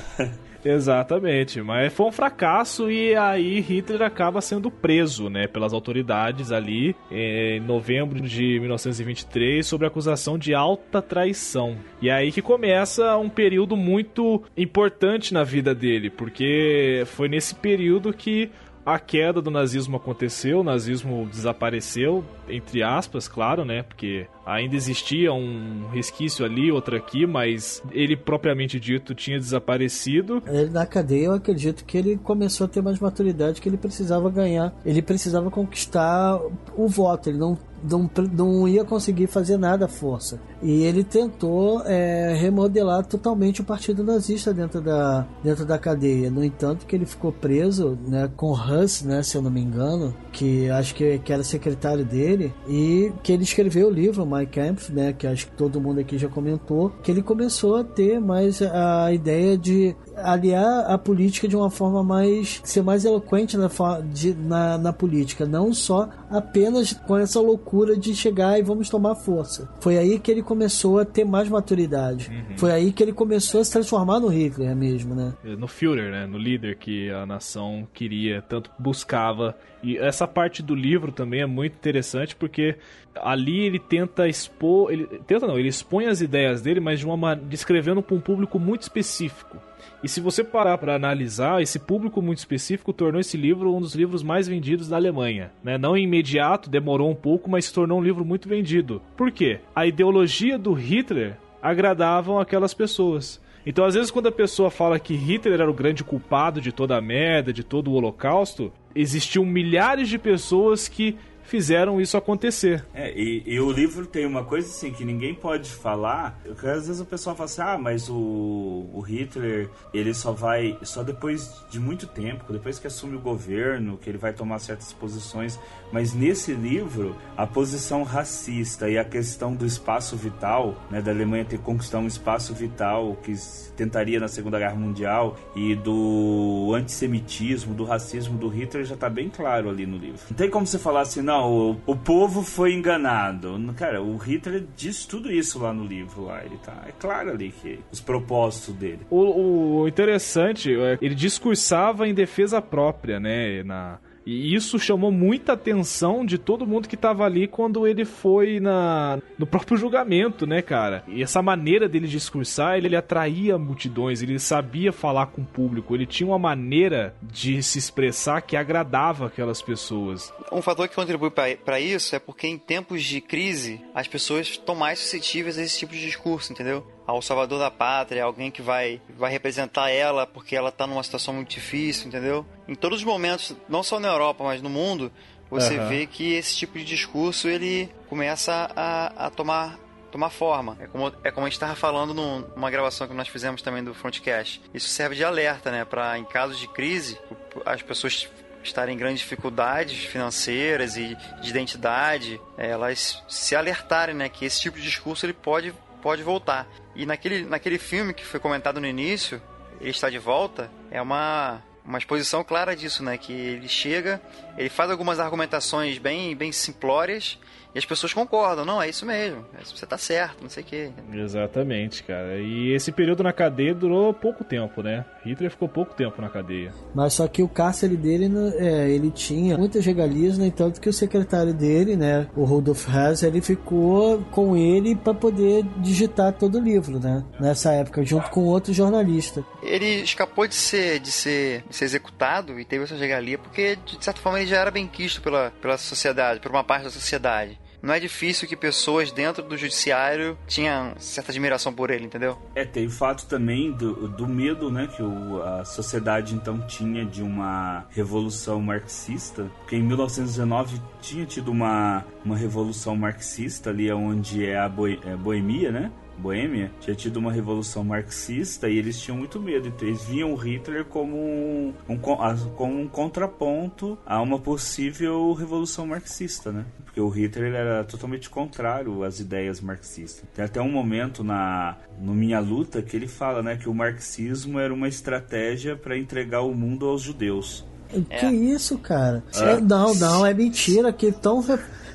[0.68, 6.94] Exatamente, mas foi um fracasso e aí Hitler acaba sendo preso, né, pelas autoridades ali
[7.10, 11.78] em novembro de 1923 sob acusação de alta traição.
[12.02, 17.56] E é aí que começa um período muito importante na vida dele, porque foi nesse
[17.56, 18.52] período que
[18.86, 23.84] a queda do nazismo aconteceu, o nazismo desapareceu, entre aspas, claro, né?
[23.84, 30.42] Porque ainda existia um resquício ali, outro aqui, mas ele propriamente dito tinha desaparecido.
[30.48, 34.30] Ele na cadeia, eu acredito que ele começou a ter mais maturidade que ele precisava
[34.30, 34.74] ganhar.
[34.86, 36.40] Ele precisava conquistar
[36.76, 40.40] o voto, ele não não, não ia conseguir fazer nada à força.
[40.62, 46.32] E ele tentou é, remodelar totalmente o partido nazista dentro da, dentro da cadeia.
[46.32, 50.14] No entanto, que ele ficou preso né, com Huss, né, se eu não me engano,
[50.32, 52.37] que acho que, que era secretário dele,
[52.68, 56.18] e que ele escreveu o livro Mein Kampf, né, que acho que todo mundo aqui
[56.18, 61.56] já comentou, que ele começou a ter mais a ideia de aliar a política de
[61.56, 62.62] uma forma mais.
[62.64, 63.70] ser mais eloquente na,
[64.14, 69.16] de, na, na política, não só apenas com essa loucura de chegar e vamos tomar
[69.16, 69.70] força.
[69.80, 72.30] Foi aí que ele começou a ter mais maturidade.
[72.30, 72.58] Uhum.
[72.58, 75.34] Foi aí que ele começou a se transformar no Hitler mesmo, né?
[75.44, 76.26] No Führer, né?
[76.26, 79.56] No líder que a nação queria, tanto buscava.
[79.84, 82.76] E essa parte do livro também é muito interessante porque
[83.16, 87.36] ali ele tenta expor, ele tenta não, ele expõe as ideias dele, mas de uma
[87.36, 89.58] descrevendo para um público muito específico.
[90.04, 93.96] E se você parar para analisar, esse público muito específico tornou esse livro um dos
[93.96, 95.52] livros mais vendidos da Alemanha.
[95.64, 95.78] Né?
[95.78, 99.02] Não imediato, demorou um pouco, mas se tornou um livro muito vendido.
[99.16, 99.60] Por quê?
[99.76, 103.42] A ideologia do Hitler agradavam aquelas pessoas.
[103.66, 106.96] Então, às vezes, quando a pessoa fala que Hitler era o grande culpado de toda
[106.96, 112.86] a merda, de todo o Holocausto, existiam milhares de pessoas que fizeram isso acontecer.
[112.94, 117.00] É, e, e, o livro tem uma coisa assim que ninguém pode falar, às vezes
[117.00, 121.80] o pessoal fala assim, ah, mas o, o Hitler, ele só vai, só depois de
[121.80, 125.58] muito tempo, depois que assume o governo, que ele vai tomar certas posições,
[125.92, 131.46] mas nesse livro, a posição racista e a questão do espaço vital, né, da Alemanha
[131.46, 133.34] ter conquistado um espaço vital que
[133.78, 139.30] tentaria na Segunda Guerra Mundial e do antissemitismo, do racismo do Hitler já está bem
[139.30, 140.20] claro ali no livro.
[140.30, 143.58] Não tem como você falar assim, não, não, o, o povo foi enganado.
[143.76, 146.44] Cara, o Hitler diz tudo isso lá no livro, lá.
[146.44, 146.84] Ele tá.
[146.88, 149.02] É claro ali que os propósitos dele.
[149.10, 153.64] O, o interessante é ele discursava em defesa própria, né?
[153.64, 158.60] Na, e isso chamou muita atenção de todo mundo que estava ali quando ele foi
[158.60, 161.06] na no próprio julgamento, né, cara?
[161.08, 165.96] E essa maneira dele discursar, ele, ele atraía multidões, ele sabia falar com o público,
[165.96, 170.34] ele tinha uma maneira de se expressar que agradava aquelas pessoas.
[170.52, 174.76] Um fator que contribui para isso é porque em tempos de crise, as pessoas estão
[174.76, 176.86] mais suscetíveis a esse tipo de discurso, entendeu?
[177.08, 181.34] Ao salvador da pátria, alguém que vai, vai representar ela porque ela está numa situação
[181.34, 182.46] muito difícil, entendeu?
[182.68, 185.10] Em todos os momentos, não só na Europa, mas no mundo,
[185.50, 185.88] você uhum.
[185.88, 189.80] vê que esse tipo de discurso ele começa a, a tomar
[190.12, 190.78] tomar forma.
[190.80, 193.94] É como, é como a gente estava falando numa gravação que nós fizemos também do
[193.94, 194.62] Frontcast.
[194.74, 195.86] Isso serve de alerta, né?
[195.86, 197.18] Para em casos de crise,
[197.66, 198.30] as pessoas
[198.64, 204.30] estarem em grandes dificuldades financeiras e de identidade, elas se alertarem, né?
[204.30, 205.74] Que esse tipo de discurso ele pode,
[206.08, 206.66] pode voltar.
[206.96, 209.42] E naquele, naquele filme que foi comentado no início,
[209.82, 213.18] ele está de volta, é uma uma exposição clara disso, né?
[213.18, 214.22] Que ele chega,
[214.58, 217.38] ele faz algumas argumentações bem, bem simplórias
[217.76, 220.66] e as pessoas concordam, não, é isso mesmo, é você tá certo, não sei o
[220.66, 220.92] quê.
[221.14, 222.40] Exatamente, cara.
[222.40, 225.06] E esse período na cadeia durou pouco tempo, né?
[225.24, 226.74] Hitler ficou pouco tempo na cadeia.
[226.96, 230.52] Mas só que o cárcere dele, é, ele tinha muitas regalias, né?
[230.56, 232.28] Tanto que o secretário dele, né?
[232.36, 237.24] O Rudolf Hess, ele ficou com ele para poder digitar todo o livro, né?
[237.40, 239.44] Nessa época, junto com outro jornalista.
[239.62, 244.04] Ele escapou de ser, de ser, de ser executado e teve essa regalia porque, de
[244.04, 247.60] certa forma, ele já era bem quisto pela, pela sociedade, por uma parte da sociedade
[247.82, 252.38] não é difícil que pessoas dentro do judiciário tinham certa admiração por ele, entendeu?
[252.56, 257.06] É, tem o fato também do, do medo, né, que o, a sociedade então tinha
[257.06, 264.46] de uma revolução marxista, porque em 1919 tinha tido uma, uma revolução marxista ali onde
[264.46, 264.72] é a
[265.06, 265.92] é boemia, né?
[266.18, 269.68] Boêmia tinha tido uma revolução marxista e eles tinham muito medo.
[269.68, 275.88] Então eles viam o Hitler como um, um, como um contraponto a uma possível revolução
[275.88, 276.66] marxista, né?
[276.84, 280.24] Porque o Hitler era totalmente contrário às ideias marxistas.
[280.34, 284.60] Tem até um momento na no Minha Luta que ele fala, né, que o marxismo
[284.60, 287.66] era uma estratégia para entregar o mundo aos judeus.
[287.90, 288.32] Que é.
[288.32, 289.24] isso, cara?
[289.34, 289.60] É.
[289.62, 290.92] Não, não, é mentira.
[290.92, 291.42] Que tão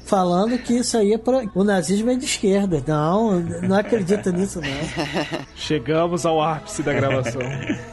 [0.04, 2.82] falando que isso aí é para o nazismo é de esquerda.
[2.86, 4.68] Não, não acredita nisso não.
[5.54, 7.42] Chegamos ao ápice da gravação.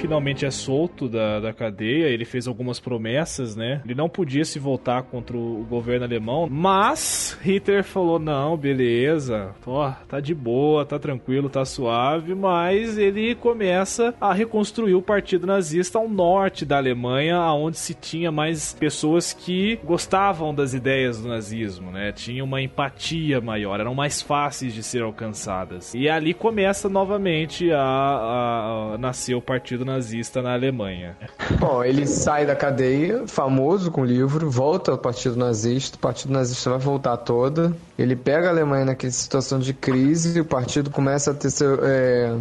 [0.00, 3.82] finalmente é solto da, da cadeia, ele fez algumas promessas, né?
[3.84, 9.92] Ele não podia se voltar contra o governo alemão, mas Hitler falou: não, beleza, ó,
[10.08, 15.98] tá de boa, tá tranquilo, tá suave, mas ele começa a reconstruir o partido nazista
[15.98, 21.90] ao norte da Alemanha, onde se tinha mais pessoas que gostavam das ideias do nazismo,
[21.90, 22.10] né?
[22.12, 25.92] Tinha uma empatia maior, eram mais fáceis de ser alcançadas.
[25.94, 31.16] E ali começa novamente a, a, a nascer o partido nazista na Alemanha.
[31.58, 36.32] Bom, ele sai da cadeia, famoso com o livro, volta ao Partido Nazista, o Partido
[36.32, 37.72] Nazista vai voltar toda.
[37.98, 42.36] Ele pega a Alemanha naquela situação de crise, o partido começa a ter seu, é,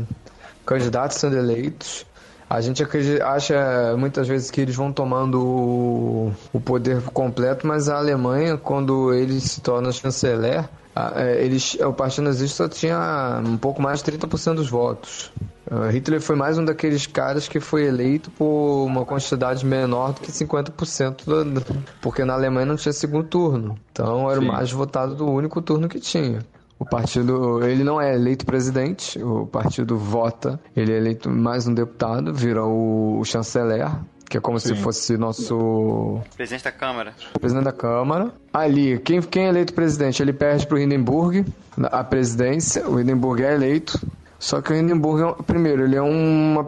[0.65, 2.05] candidatos sendo eleitos.
[2.49, 2.83] A gente
[3.23, 9.13] acha muitas vezes que eles vão tomando o, o poder completo, mas a Alemanha, quando
[9.13, 10.67] ele se torna chanceler,
[11.15, 15.31] é, eles, o Partido Nazista tinha um pouco mais de 30% dos votos.
[15.71, 20.21] Uh, Hitler foi mais um daqueles caras que foi eleito por uma quantidade menor do
[20.21, 21.61] que 50%, do,
[22.01, 23.77] porque na Alemanha não tinha segundo turno.
[23.91, 24.47] Então era Sim.
[24.47, 26.39] o mais votado do único turno que tinha.
[26.79, 31.73] O partido, ele não é eleito presidente, o partido vota, ele é eleito mais um
[31.73, 33.91] deputado, vira o, o chanceler,
[34.29, 34.69] que é como Sim.
[34.69, 36.21] se fosse nosso.
[36.37, 37.13] Presidente da Câmara.
[37.39, 38.31] Presidente da Câmara.
[38.53, 40.21] Ali, quem, quem é eleito presidente?
[40.21, 41.45] Ele perde para o Hindenburg
[41.91, 43.99] a presidência, o Hindenburg é eleito.
[44.39, 46.63] Só que o Hindenburg, é primeiro, ele é uma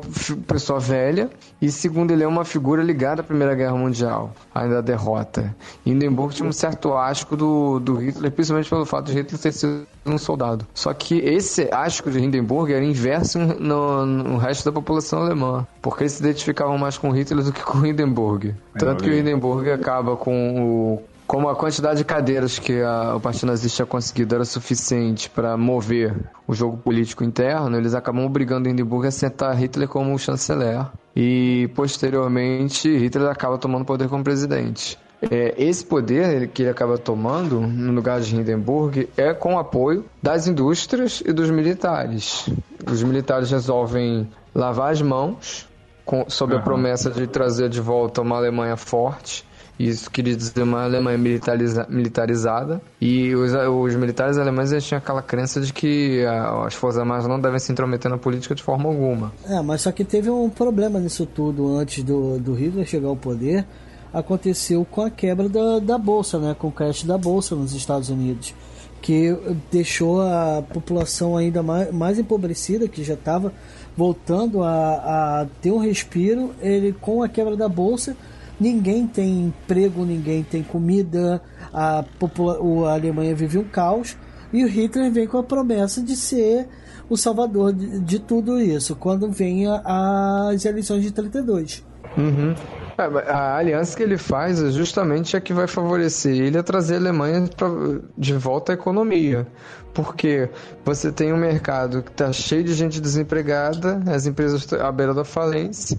[0.45, 1.29] pessoa velha
[1.61, 5.55] e segundo, ele é uma figura ligada à Primeira Guerra Mundial, ainda da derrota.
[5.85, 9.87] Hindenburg tinha um certo asco do, do Hitler, principalmente pelo fato de Hitler ter sido
[10.05, 10.67] um soldado.
[10.73, 16.03] Só que esse asco de Hindenburg era inverso no, no resto da população alemã, porque
[16.03, 18.53] eles se identificavam mais com Hitler do que com Hindenburg.
[18.77, 23.19] Tanto que o Hindenburg acaba com o como a quantidade de cadeiras que a, o
[23.21, 26.13] Partido Nazista tinha conseguido era suficiente para mover
[26.45, 30.87] o jogo político interno, eles acabam obrigando Hindenburg a sentar Hitler como chanceler.
[31.15, 34.99] E, posteriormente, Hitler acaba tomando poder como presidente.
[35.21, 40.03] É, esse poder que ele acaba tomando no lugar de Hindenburg é com o apoio
[40.21, 42.49] das indústrias e dos militares.
[42.85, 45.65] Os militares resolvem lavar as mãos
[46.03, 46.59] com, sob uhum.
[46.59, 49.49] a promessa de trazer de volta uma Alemanha forte
[49.87, 52.81] Isso queria dizer uma Alemanha militariza, militarizada.
[52.99, 57.39] E os, os militares alemães tinham aquela crença de que a, as Forças Armadas não
[57.39, 59.33] devem se intrometer na política de forma alguma.
[59.45, 63.15] É, mas só que teve um problema nisso tudo antes do, do Hitler chegar ao
[63.15, 63.65] poder.
[64.13, 66.55] Aconteceu com a quebra da, da bolsa, né?
[66.57, 68.53] Com o crash da bolsa nos Estados Unidos
[69.01, 69.35] que
[69.71, 73.51] deixou a população ainda mais, mais empobrecida, que já estava
[73.97, 76.53] voltando a, a, ter um respiro.
[76.61, 78.15] Ele com a quebra da bolsa,
[78.61, 81.41] ninguém tem emprego, ninguém tem comida,
[81.73, 84.15] a, a Alemanha vive um caos.
[84.53, 86.67] E o Hitler vem com a promessa de ser
[87.09, 91.83] o salvador de, de tudo isso, quando vem a, as eleições de 32.
[92.17, 92.53] Uhum.
[92.97, 96.95] É, a aliança que ele faz é justamente a que vai favorecer ele a trazer
[96.95, 97.67] a Alemanha pra,
[98.17, 99.47] de volta à economia.
[99.93, 100.49] Porque
[100.85, 105.23] você tem um mercado que está cheio de gente desempregada, as empresas à beira da
[105.25, 105.97] falência.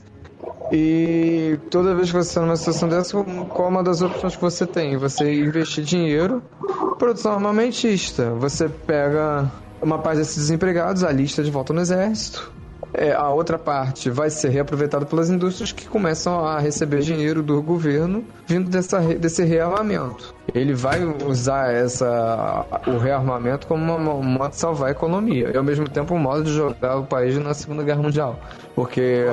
[0.71, 4.41] E toda vez que você está numa situação dessa, qual é uma das opções que
[4.41, 4.97] você tem?
[4.97, 6.43] Você investir dinheiro,
[6.99, 8.31] produção armamentista.
[8.33, 9.51] Você pega
[9.83, 12.51] uma parte desses desempregados, a lista de volta no exército,
[12.95, 17.63] é, a outra parte vai ser reaproveitada pelas indústrias que começam a receber dinheiro do
[17.63, 20.35] governo vindo dessa, desse rearmamento.
[20.55, 25.57] Ele vai usar essa, o rearmamento como uma, um modo de salvar a economia e
[25.57, 28.39] ao mesmo tempo um modo de jogar o país na Segunda Guerra Mundial.
[28.75, 29.25] Porque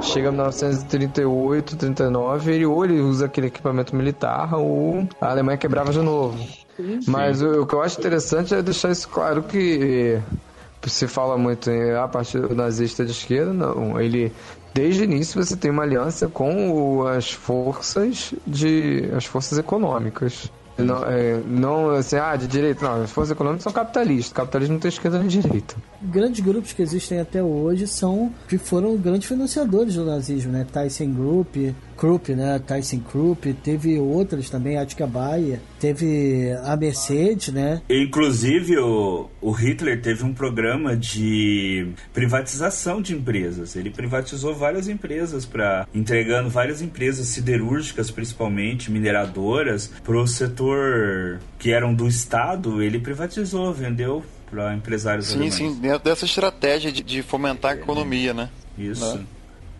[0.00, 5.92] chega em 1938, 39, ele ou ele usa aquele equipamento militar ou a Alemanha quebrava
[5.92, 6.36] de novo.
[7.06, 10.20] Mas o, o que eu acho interessante é deixar isso claro que
[10.90, 14.00] se fala muito em a partido nazista de esquerda, não.
[14.00, 14.32] Ele
[14.72, 20.50] desde o início você tem uma aliança com as forças de as forças econômicas.
[20.76, 23.04] Não, é, não assim, ah, de direita, não.
[23.04, 24.32] As forças econômicas são capitalistas.
[24.32, 25.76] Capitalismo não tem esquerda nem direita.
[26.02, 30.66] Grandes grupos que existem até hoje são que foram grandes financiadores do nazismo, né?
[30.70, 31.56] Tyson Group,
[32.04, 32.58] Krupp, né?
[32.58, 37.80] Tyson Krupp, teve outras também, Attica Baia, teve a Mercedes, né?
[37.88, 43.74] Inclusive, o, o Hitler teve um programa de privatização de empresas.
[43.74, 51.72] Ele privatizou várias empresas para entregando várias empresas siderúrgicas, principalmente mineradoras, para o setor que
[51.72, 52.82] eram do Estado.
[52.82, 55.54] Ele privatizou, vendeu para empresários sim, alemães.
[55.54, 58.50] Sim, dentro dessa estratégia de, de fomentar a economia, né?
[58.76, 59.16] Isso.
[59.16, 59.24] Né?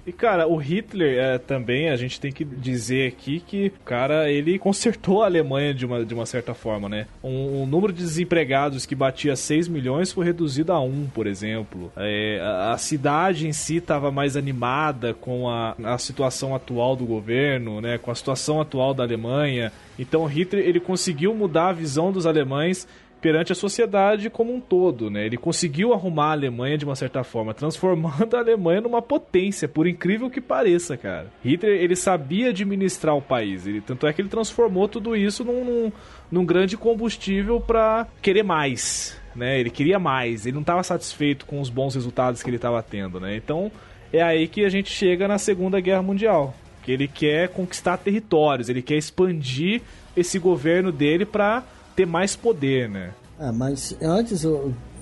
[0.07, 4.59] E cara, o Hitler é, também a gente tem que dizer aqui que cara ele
[4.59, 7.07] consertou a Alemanha de uma, de uma certa forma, né?
[7.23, 11.91] Um, um número de desempregados que batia 6 milhões foi reduzido a 1, por exemplo.
[11.97, 17.07] É, a, a, cidade em si estava mais animada com a, a situação atual do
[17.07, 17.97] governo, né?
[17.97, 19.73] Com a situação atual da Alemanha.
[19.99, 22.87] Então Hitler ele conseguiu mudar a visão dos alemães
[23.25, 25.25] perante a sociedade como um todo, né?
[25.25, 29.87] Ele conseguiu arrumar a Alemanha de uma certa forma, transformando a Alemanha numa potência, por
[29.87, 31.33] incrível que pareça, cara.
[31.43, 35.65] Hitler, ele sabia administrar o país, ele, tanto é que ele transformou tudo isso num,
[35.65, 35.93] num,
[36.31, 39.59] num grande combustível para querer mais, né?
[39.59, 43.19] Ele queria mais, ele não estava satisfeito com os bons resultados que ele estava tendo,
[43.19, 43.35] né?
[43.35, 43.73] Então,
[44.13, 48.69] é aí que a gente chega na Segunda Guerra Mundial, que ele quer conquistar territórios,
[48.69, 49.81] ele quer expandir
[50.15, 51.65] esse governo dele para
[51.95, 53.11] ter mais poder, né?
[53.39, 54.47] Ah, mas antes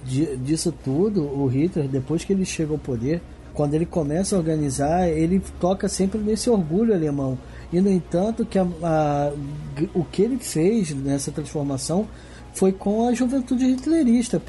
[0.04, 3.20] disso tudo, o Hitler, depois que ele chega ao poder,
[3.54, 7.38] quando ele começa a organizar, ele toca sempre nesse orgulho alemão.
[7.72, 9.32] E no entanto, que a, a,
[9.94, 12.08] o que ele fez nessa transformação
[12.54, 14.40] foi com a juventude hitlerista,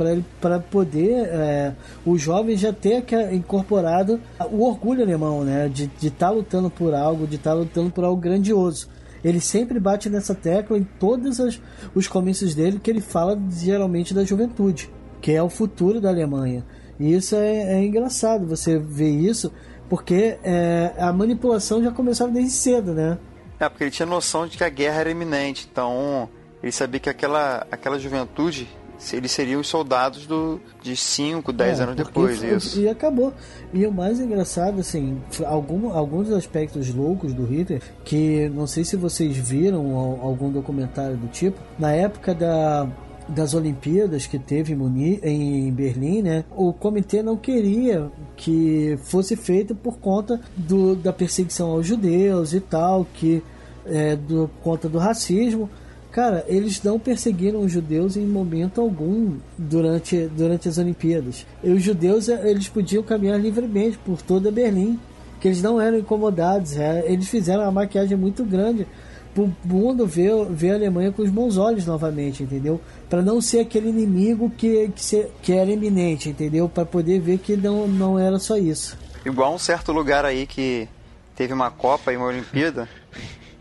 [0.42, 1.74] para poder é,
[2.06, 4.20] os jovens já ter incorporado
[4.52, 5.70] o orgulho alemão, né?
[5.70, 8.90] De estar tá lutando por algo, de estar tá lutando por algo grandioso.
[9.24, 11.62] Ele sempre bate nessa tecla em todos as,
[11.96, 14.90] os comícios dele, que ele fala geralmente da juventude,
[15.22, 16.66] que é o futuro da Alemanha.
[17.00, 19.52] E isso é, é engraçado você ver isso,
[19.90, 23.18] porque é, a manipulação já começava desde cedo, né?
[23.60, 26.30] É, porque ele tinha noção de que a guerra era iminente, então
[26.62, 28.68] ele sabia que aquela, aquela juventude
[29.12, 32.40] eles seriam os soldados do, de 5, 10 é, anos depois.
[32.40, 32.80] Foi, isso.
[32.80, 33.34] E acabou.
[33.74, 38.96] E o mais engraçado, assim, algum, alguns aspectos loucos do Hitler, que não sei se
[38.96, 42.88] vocês viram algum documentário do tipo, na época da,
[43.28, 46.46] das Olimpíadas que teve em Berlim, né?
[46.52, 52.60] O comitê não queria que fosse feito por conta do, da perseguição aos judeus e
[52.60, 53.44] tal, que
[53.86, 55.70] é, do conta do racismo.
[56.14, 61.44] Cara, eles não perseguiram os judeus em momento algum durante, durante as Olimpíadas.
[61.64, 65.00] E os judeus eles podiam caminhar livremente por toda Berlim,
[65.42, 66.78] que eles não eram incomodados.
[66.78, 68.86] É, eles fizeram uma maquiagem muito grande
[69.34, 72.80] para o mundo ver, ver a Alemanha com os bons olhos novamente, entendeu?
[73.10, 76.70] Para não ser aquele inimigo que, que, que era iminente, entendeu?
[76.70, 78.96] Para poder ver que não, não era só isso.
[79.26, 80.88] Igual um certo lugar aí que
[81.36, 82.88] teve uma Copa e uma Olimpíada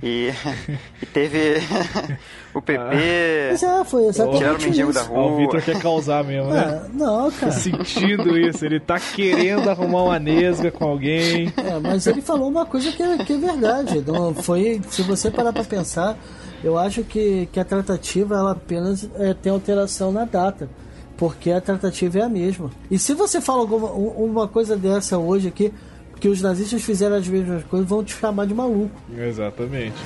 [0.02, 0.32] E,
[1.00, 1.58] e teve
[2.52, 2.82] o PP.
[3.52, 5.08] Mas é, foi exatamente Tiraram o mendigo isso.
[5.08, 5.36] da o.
[5.36, 6.82] Vitor quer causar mesmo, né?
[6.84, 7.52] É, não, Tô cara.
[7.52, 11.52] sentindo isso, ele tá querendo arrumar uma nesga com alguém.
[11.56, 14.02] É, mas ele falou uma coisa que é, que é verdade.
[14.06, 16.18] Não foi, se você parar pra pensar,
[16.64, 20.68] eu acho que, que a tratativa ela apenas é, tem alteração na data.
[21.16, 22.70] Porque a tratativa é a mesma.
[22.90, 25.72] E se você fala alguma um- uma coisa dessa hoje aqui,
[26.22, 28.94] que os nazistas fizeram as mesmas coisas, vão te chamar de maluco.
[29.18, 29.96] Exatamente.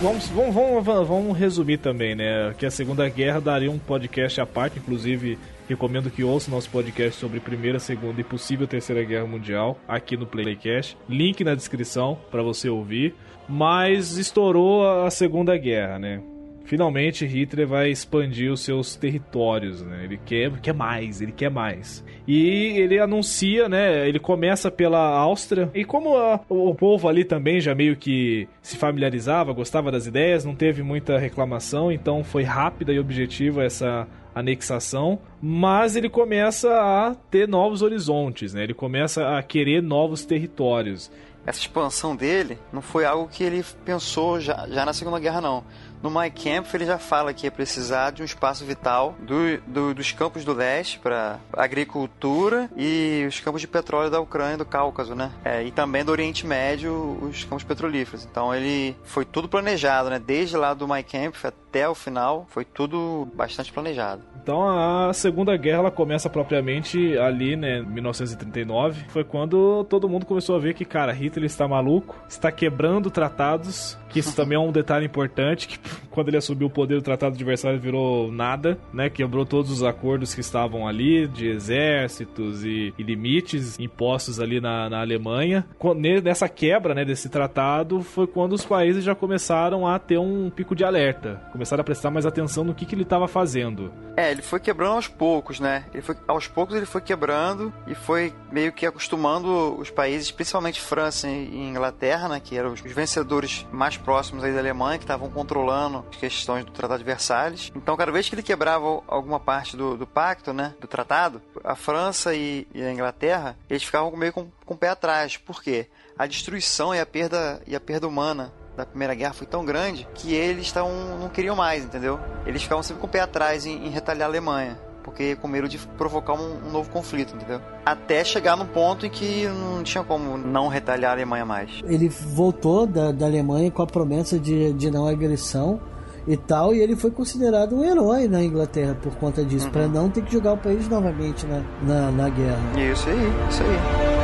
[0.00, 2.54] Vamos, vamos, vamos, vamos resumir também, né?
[2.56, 5.36] Que a Segunda Guerra daria um podcast à parte, inclusive
[5.68, 10.28] recomendo que ouça nosso podcast sobre Primeira, Segunda e possível Terceira Guerra Mundial aqui no
[10.28, 10.96] Playcast.
[11.08, 13.16] Link na descrição para você ouvir.
[13.48, 16.35] Mas estourou a Segunda Guerra, né?
[16.66, 20.04] Finalmente Hitler vai expandir os seus territórios, né?
[20.04, 22.04] Ele quer, quer mais, ele quer mais.
[22.26, 24.06] E ele anuncia, né?
[24.08, 25.70] Ele começa pela Áustria.
[25.74, 30.44] E como a- o povo ali também já meio que se familiarizava, gostava das ideias,
[30.44, 37.14] não teve muita reclamação, então foi rápida e objetiva essa anexação, mas ele começa a
[37.30, 38.64] ter novos horizontes, né?
[38.64, 41.10] Ele começa a querer novos territórios.
[41.46, 45.64] Essa expansão dele não foi algo que ele pensou já, já na Segunda Guerra, não.
[46.02, 49.94] No My Camp ele já fala que ia precisar de um espaço vital do, do-
[49.94, 55.14] dos campos do leste para agricultura e os campos de petróleo da Ucrânia do Cáucaso,
[55.14, 55.32] né?
[55.44, 58.24] É, e também do Oriente Médio, os campos petrolíferos.
[58.24, 60.18] Então ele foi tudo planejado, né?
[60.18, 61.34] Desde lá do My Camp
[61.76, 64.22] até o final, foi tudo bastante planejado.
[64.42, 69.04] Então a Segunda Guerra ela começa propriamente ali, né, em 1939.
[69.08, 73.98] Foi quando todo mundo começou a ver que, cara, Hitler está maluco, está quebrando tratados,
[74.08, 75.78] que isso também é um detalhe importante, que
[76.10, 79.82] quando ele assumiu o poder, o Tratado de Versalhes virou nada, né, quebrou todos os
[79.82, 85.66] acordos que estavam ali, de exércitos e, e limites impostos ali na, na Alemanha.
[85.78, 90.18] Quan- ne- Nessa quebra, né, desse tratado, foi quando os países já começaram a ter
[90.18, 93.92] um pico de alerta, começaram a prestar mais atenção no que, que ele estava fazendo.
[94.16, 95.84] É, ele foi quebrando aos poucos, né?
[95.92, 100.80] Ele foi, aos poucos ele foi quebrando e foi meio que acostumando os países, principalmente
[100.80, 102.40] França e Inglaterra, né?
[102.42, 106.72] Que eram os vencedores mais próximos aí da Alemanha, que estavam controlando as questões do
[106.72, 107.72] Tratado de Versalhes.
[107.74, 110.74] Então, cada vez que ele quebrava alguma parte do, do pacto, né?
[110.80, 114.88] Do tratado, a França e, e a Inglaterra, eles ficavam meio com, com o pé
[114.88, 115.36] atrás.
[115.36, 115.88] Por quê?
[116.18, 120.06] A destruição e a perda, e a perda humana da Primeira Guerra foi tão grande
[120.14, 122.20] que eles tavam, não queriam mais, entendeu?
[122.44, 124.78] Eles ficavam sempre com o pé atrás em, em retalhar a Alemanha.
[125.02, 127.60] Porque com medo de provocar um, um novo conflito, entendeu?
[127.84, 131.70] Até chegar num ponto em que não tinha como não retalhar a Alemanha mais.
[131.84, 135.80] Ele voltou da, da Alemanha com a promessa de, de não agressão
[136.26, 140.10] e tal, e ele foi considerado um herói na Inglaterra por conta disso, pra não
[140.10, 142.58] ter que jogar o país novamente na, na, na guerra.
[142.92, 144.15] Isso aí, isso aí.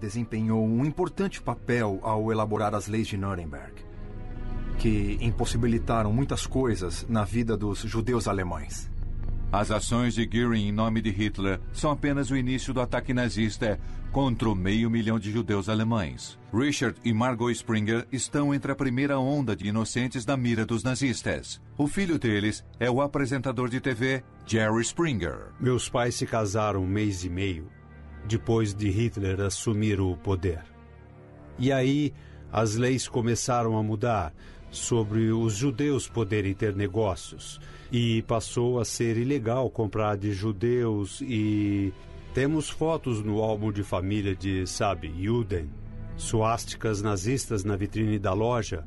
[0.00, 3.74] Desempenhou um importante papel ao elaborar as leis de Nuremberg,
[4.78, 8.90] que impossibilitaram muitas coisas na vida dos judeus alemães.
[9.52, 13.80] As ações de Göring em nome de Hitler são apenas o início do ataque nazista
[14.12, 16.38] contra o meio milhão de judeus alemães.
[16.52, 21.60] Richard e Margot Springer estão entre a primeira onda de inocentes na mira dos nazistas.
[21.76, 25.48] O filho deles é o apresentador de TV Jerry Springer.
[25.58, 27.79] Meus pais se casaram um mês e meio
[28.26, 30.62] depois de Hitler assumir o poder.
[31.58, 32.12] E aí
[32.52, 34.32] as leis começaram a mudar
[34.70, 37.60] sobre os judeus poderem ter negócios
[37.90, 41.92] e passou a ser ilegal comprar de judeus e
[42.32, 45.68] temos fotos no álbum de família de, sabe, Juden,
[46.16, 48.84] suásticas nazistas na vitrine da loja.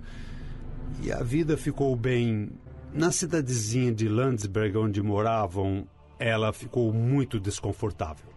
[1.02, 2.50] E a vida ficou bem.
[2.94, 5.88] Na cidadezinha de Landsberg, onde moravam,
[6.20, 8.28] ela ficou muito desconfortável.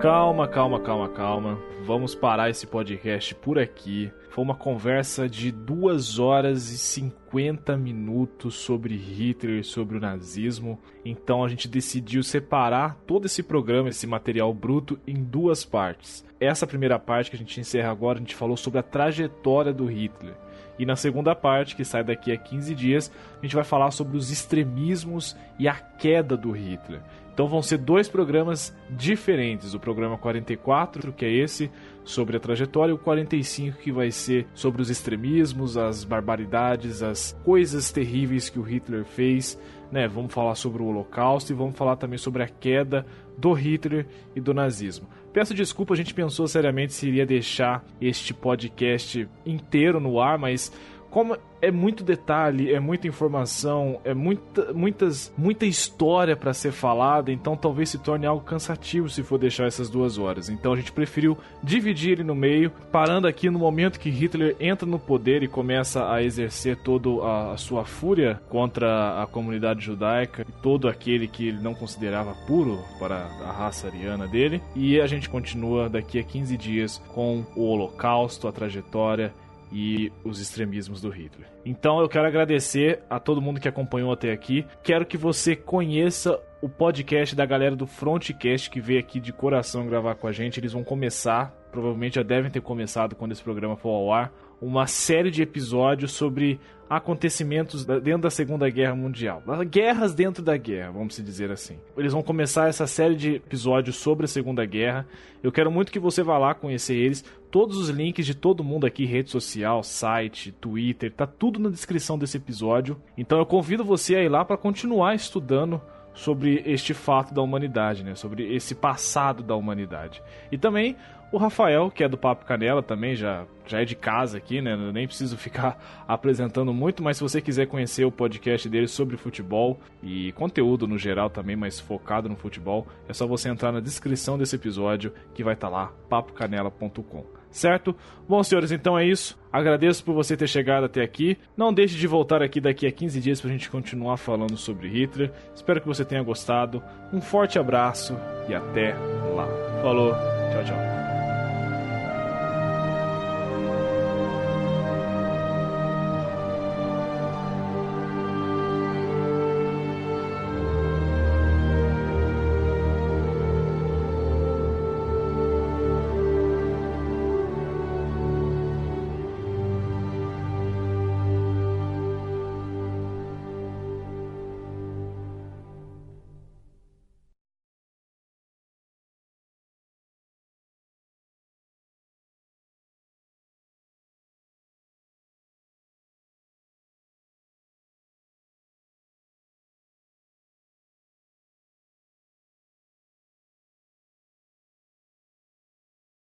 [0.00, 1.58] Calma, calma, calma, calma.
[1.84, 4.12] Vamos parar esse podcast por aqui.
[4.30, 10.78] Foi uma conversa de 2 horas e 50 minutos sobre Hitler, sobre o nazismo.
[11.04, 16.24] Então a gente decidiu separar todo esse programa, esse material bruto, em duas partes.
[16.38, 19.86] Essa primeira parte que a gente encerra agora, a gente falou sobre a trajetória do
[19.86, 20.36] Hitler.
[20.78, 24.16] E na segunda parte, que sai daqui a 15 dias, a gente vai falar sobre
[24.16, 27.00] os extremismos e a queda do Hitler.
[27.38, 29.72] Então vão ser dois programas diferentes.
[29.72, 31.70] O programa 44, que é esse,
[32.02, 37.38] sobre a trajetória, e o 45, que vai ser sobre os extremismos, as barbaridades, as
[37.44, 39.56] coisas terríveis que o Hitler fez.
[39.92, 40.08] Né?
[40.08, 43.06] Vamos falar sobre o Holocausto e vamos falar também sobre a queda
[43.38, 45.06] do Hitler e do nazismo.
[45.32, 50.72] Peço desculpa, a gente pensou seriamente se iria deixar este podcast inteiro no ar, mas
[51.10, 57.32] como é muito detalhe, é muita informação, é muita, muitas, muita história para ser falada,
[57.32, 60.48] então talvez se torne algo cansativo se for deixar essas duas horas.
[60.48, 64.86] Então a gente preferiu dividir ele no meio, parando aqui no momento que Hitler entra
[64.86, 70.46] no poder e começa a exercer toda a, a sua fúria contra a comunidade judaica
[70.48, 74.62] e todo aquele que ele não considerava puro para a raça ariana dele.
[74.76, 79.32] E a gente continua daqui a 15 dias com o Holocausto, a trajetória
[79.72, 81.48] e os extremismos do Hitler.
[81.64, 84.66] Então eu quero agradecer a todo mundo que acompanhou até aqui.
[84.82, 89.86] Quero que você conheça o podcast da galera do Frontcast que veio aqui de coração
[89.86, 90.58] gravar com a gente.
[90.58, 94.86] Eles vão começar, provavelmente já devem ter começado quando esse programa for ao ar, uma
[94.86, 96.58] série de episódios sobre
[96.88, 99.42] acontecimentos dentro da Segunda Guerra Mundial.
[99.68, 101.78] Guerras dentro da guerra, vamos dizer assim.
[101.96, 105.06] Eles vão começar essa série de episódios sobre a Segunda Guerra.
[105.42, 107.24] Eu quero muito que você vá lá conhecer eles.
[107.50, 112.18] Todos os links de todo mundo aqui, rede social, site, Twitter, tá tudo na descrição
[112.18, 113.00] desse episódio.
[113.16, 115.80] Então eu convido você a ir lá para continuar estudando
[116.14, 118.14] sobre este fato da humanidade, né?
[118.16, 120.20] Sobre esse passado da humanidade.
[120.50, 120.96] E também
[121.30, 124.72] o Rafael, que é do Papo Canela, também já, já é de casa aqui, né?
[124.72, 129.16] Eu nem preciso ficar apresentando muito, mas se você quiser conhecer o podcast dele sobre
[129.16, 133.80] futebol e conteúdo no geral também, mas focado no futebol, é só você entrar na
[133.80, 137.38] descrição desse episódio que vai estar tá lá, papocanela.com.
[137.50, 137.96] Certo?
[138.28, 139.38] Bom, senhores, então é isso.
[139.50, 141.38] Agradeço por você ter chegado até aqui.
[141.56, 144.88] Não deixe de voltar aqui daqui a 15 dias para a gente continuar falando sobre
[144.88, 145.32] Hitler.
[145.54, 146.82] Espero que você tenha gostado.
[147.12, 148.18] Um forte abraço
[148.48, 148.94] e até
[149.34, 149.48] lá.
[149.82, 151.07] Falou, tchau, tchau.